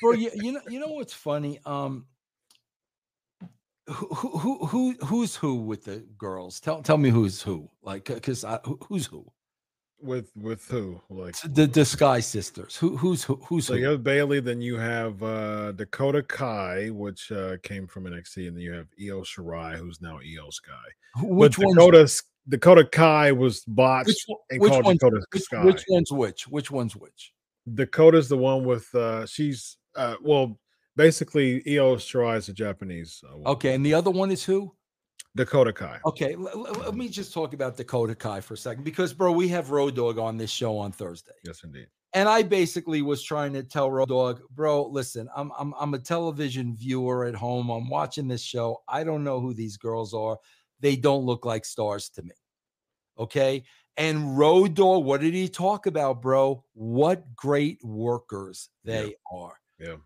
[0.00, 1.60] Bro, you, you know, you know what's funny?
[1.66, 2.06] Um,
[3.88, 6.60] who, who who who's who with the girls?
[6.60, 7.70] Tell tell me who's who.
[7.82, 8.44] Like, because
[8.88, 9.30] who's who?
[10.00, 11.00] With with who?
[11.08, 12.76] Like the the Sky Sisters.
[12.76, 13.36] Who who's who?
[13.46, 13.80] Who's so who?
[13.80, 14.40] you have Bayley.
[14.40, 18.88] then you have uh Dakota Kai, which uh came from NXT, and then you have
[19.00, 20.72] Io Shirai, who's now Iyo Sky.
[21.22, 21.74] Which one?
[21.74, 22.10] Dakota
[22.48, 25.64] Dakota Kai was botched which, and which called one's, Dakota which, Sky.
[25.64, 26.48] Which one's which?
[26.48, 27.32] Which one's which?
[27.72, 30.58] Dakota's the one with uh she's uh well
[30.96, 33.22] basically Io Shirai is a Japanese.
[33.24, 34.74] Uh, okay, and the other one is who?
[35.36, 36.00] Dakota Kai.
[36.06, 39.32] Okay, l- l- let me just talk about Dakota Kai for a second because, bro,
[39.32, 41.34] we have Road Dog on this show on Thursday.
[41.44, 41.88] Yes, indeed.
[42.14, 45.98] And I basically was trying to tell Road Dog, bro, listen, I'm I'm I'm a
[45.98, 47.68] television viewer at home.
[47.68, 48.82] I'm watching this show.
[48.88, 50.38] I don't know who these girls are.
[50.80, 52.34] They don't look like stars to me.
[53.18, 53.64] Okay.
[53.98, 56.64] And Road Dog, what did he talk about, bro?
[56.74, 59.38] What great workers they yeah.
[59.38, 59.60] are.
[59.78, 59.96] Yeah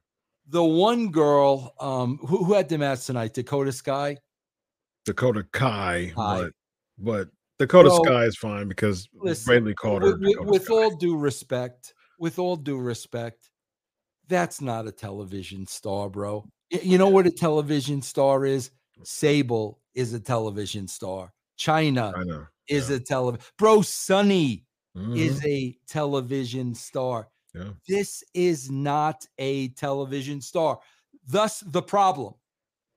[0.51, 4.19] the one girl um, who, who had the match tonight, Dakota Sky.
[5.07, 6.53] Dakota Kai, but
[6.99, 7.29] but
[7.59, 10.17] Dakota Bro, Sky is fine because listen, called her.
[10.17, 13.51] With, with all due respect, with all due respect,
[14.29, 16.45] that's not a television star, bro.
[16.71, 18.71] You know what a television star is?
[19.03, 21.33] Sable is a television star.
[21.59, 22.97] Chyna is yeah.
[22.97, 23.45] a television.
[23.59, 24.65] Bro, Sunny
[24.97, 25.17] mm-hmm.
[25.17, 27.29] is a television star.
[27.55, 27.71] Yeah.
[27.89, 30.79] This is not a television star.
[31.27, 32.35] Thus, the problem.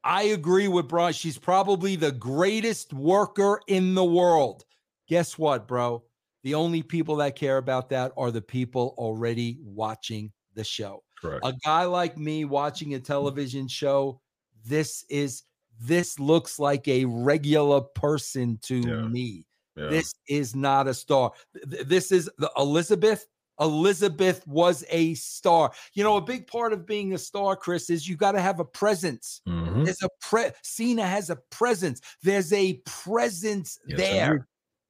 [0.04, 1.14] I agree with Brian.
[1.14, 4.64] She's probably the greatest worker in the world.
[5.08, 6.04] Guess what, bro?
[6.44, 11.04] The only people that care about that are the people already watching the show.
[11.22, 11.46] Correct.
[11.46, 14.20] A guy like me watching a television show,
[14.66, 15.44] this is
[15.80, 19.08] this looks like a regular person to yeah.
[19.08, 19.46] me.
[19.76, 19.88] Yeah.
[19.88, 21.32] This is not a star.
[21.64, 23.26] This is the Elizabeth
[23.60, 25.72] Elizabeth was a star.
[25.94, 28.60] You know, a big part of being a star, Chris, is you got to have
[28.60, 29.42] a presence.
[29.48, 29.84] Mm-hmm.
[29.84, 32.02] There's a pre Cena has a presence.
[32.22, 34.48] There's a presence yes, there.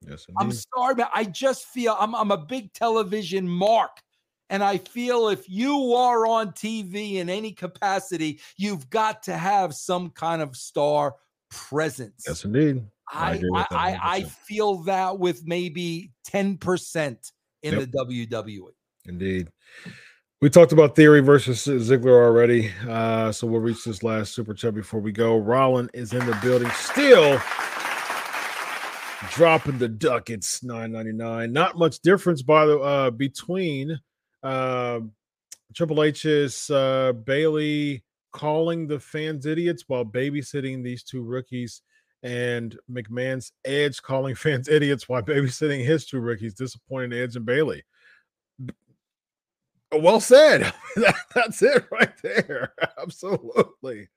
[0.08, 4.02] Yes, I'm sorry, but I just feel I'm I'm a big television mark.
[4.50, 9.74] And I feel if you are on TV in any capacity, you've got to have
[9.74, 11.16] some kind of star
[11.50, 12.26] presence.
[12.28, 12.84] Yes, indeed.
[13.12, 17.32] I I, I, I feel that with maybe 10%
[17.64, 17.92] in yep.
[17.92, 18.70] the WWE.
[19.06, 19.50] Indeed.
[20.42, 22.72] We talked about Theory versus Ziggler already.
[22.88, 25.38] Uh, so we'll reach this last super chat before we go.
[25.38, 27.40] Rollin is in the building still
[29.32, 33.98] dropping the ducats 9.99 not much difference by the uh between
[34.44, 35.00] uh
[35.74, 41.82] triple h's uh bayley calling the fans idiots while babysitting these two rookies
[42.24, 47.84] and McMahon's Edge calling fans idiots while babysitting his two rookies, disappointing Edge and Bayley.
[49.96, 50.74] Well said.
[51.36, 52.74] that's it right there.
[53.02, 54.10] Absolutely.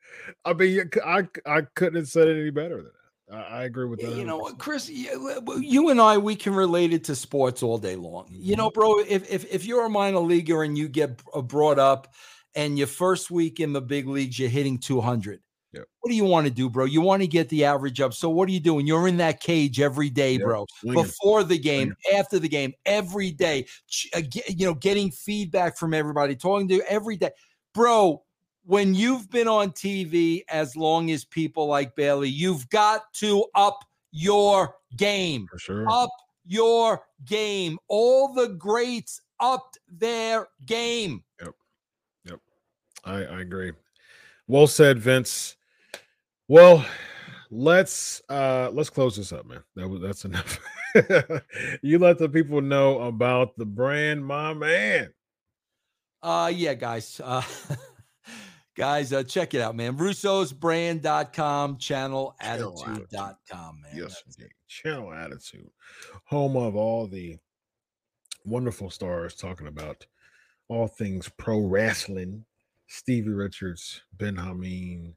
[0.44, 3.36] I mean, I I couldn't have said it any better than that.
[3.36, 4.12] I, I agree with that.
[4.12, 4.40] You know 100%.
[4.40, 4.88] what, Chris?
[4.88, 8.26] You, you and I, we can relate it to sports all day long.
[8.30, 8.62] You Mm-hmm.
[8.62, 9.00] know, bro.
[9.00, 12.14] If if if you're a minor leaguer and you get uh, brought up,
[12.54, 15.40] and your first week in the big leagues, you're hitting 200.
[15.76, 15.84] Yep.
[16.00, 16.86] What do you want to do, bro?
[16.86, 18.14] You want to get the average up.
[18.14, 18.86] So what are you doing?
[18.86, 20.42] You're in that cage every day, Yep.
[20.42, 20.66] bro.
[20.80, 21.02] Swinging.
[21.04, 23.66] Before the game, after the game, every day.
[24.14, 27.30] Uh, You know, getting feedback from everybody, talking to you every day,
[27.74, 28.22] bro.
[28.64, 33.78] When you've been on TV as long as people like Bayley, you've got to up
[34.12, 35.46] your game.
[35.50, 35.84] for sure.
[35.90, 36.10] Up
[36.46, 37.78] your game.
[37.88, 41.22] All the greats upped their game.
[41.40, 41.54] Yep.
[42.24, 42.40] Yep.
[43.04, 43.72] I, I agree.
[44.48, 45.55] Well said, Vince.
[46.48, 46.84] Well,
[47.50, 49.62] let's uh let's close this up, man.
[49.74, 50.58] That was that's enough.
[51.82, 55.12] you let the people know about the brand, my man.
[56.22, 57.20] Uh yeah, guys.
[57.22, 57.42] Uh
[58.76, 59.96] guys, uh check it out, man.
[59.96, 63.92] Russo's brand.com, channel Channel attitude.com, man.
[63.94, 64.22] Yes.
[64.68, 65.70] Channel Attitude,
[66.24, 67.36] home of all the
[68.44, 70.06] wonderful stars talking about
[70.68, 72.44] all things pro wrestling.
[72.88, 75.14] Stevie Richards, Ben Hameen,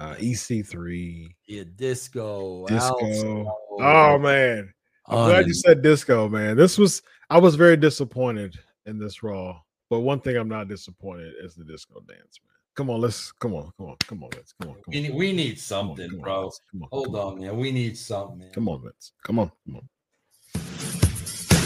[0.00, 2.66] uh, EC3, Yeah, disco.
[2.66, 3.54] Disco.
[3.78, 4.72] Oh man,
[5.06, 6.56] I'm glad you said disco, man.
[6.56, 9.60] This was I was very disappointed in this Raw,
[9.90, 12.56] but one thing I'm not disappointed is the disco dance, man.
[12.74, 14.54] Come on, let's come on, come on, come on, Vince.
[14.60, 15.02] Come on, come we on.
[15.02, 16.42] need, we need come on, something, come bro.
[16.44, 16.60] Vince.
[16.70, 17.56] Come on, Hold come on, on, man.
[17.58, 18.52] We need something, man.
[18.52, 19.12] Come on, Vince.
[19.22, 19.88] Come on, come on.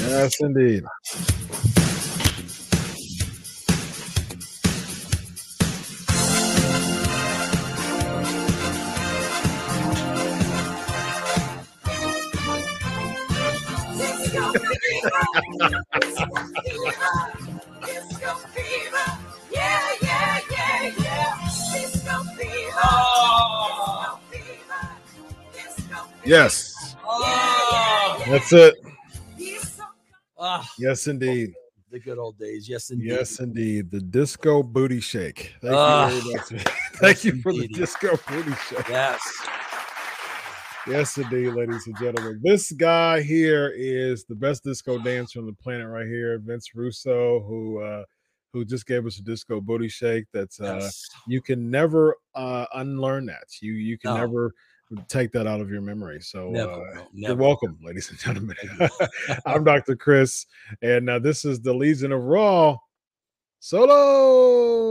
[0.09, 0.85] Yes, indeed.
[26.25, 28.75] Yes, Oh, that's it.
[30.39, 31.53] Ah, Yes, indeed.
[31.91, 32.69] the good old days.
[32.69, 33.07] Yes, indeed.
[33.11, 33.91] Yes, indeed.
[33.91, 35.55] The disco booty shake.
[35.61, 36.09] Thank Ah.
[36.11, 36.65] you very much.
[36.97, 38.89] Thank you for the disco booty shake.
[38.89, 39.21] Yes.
[40.87, 42.41] Yes, indeed, ladies and gentlemen.
[42.43, 47.41] This guy here is the best disco dancer on the planet, right here, Vince Russo,
[47.41, 48.05] who uh,
[48.53, 50.27] who just gave us a disco booty shake.
[50.35, 51.07] That's uh, yes.
[51.27, 53.45] you can never uh, unlearn that.
[53.63, 54.19] You you can No.
[54.19, 54.53] never
[55.09, 56.21] take that out of your memory.
[56.21, 58.57] So Never, uh, bro, you're welcome, ladies and gentlemen.
[59.47, 59.97] I'm Dr.
[59.97, 60.45] Chris,
[60.83, 62.77] and uh, this is the Legion of Raw
[63.59, 64.84] solo.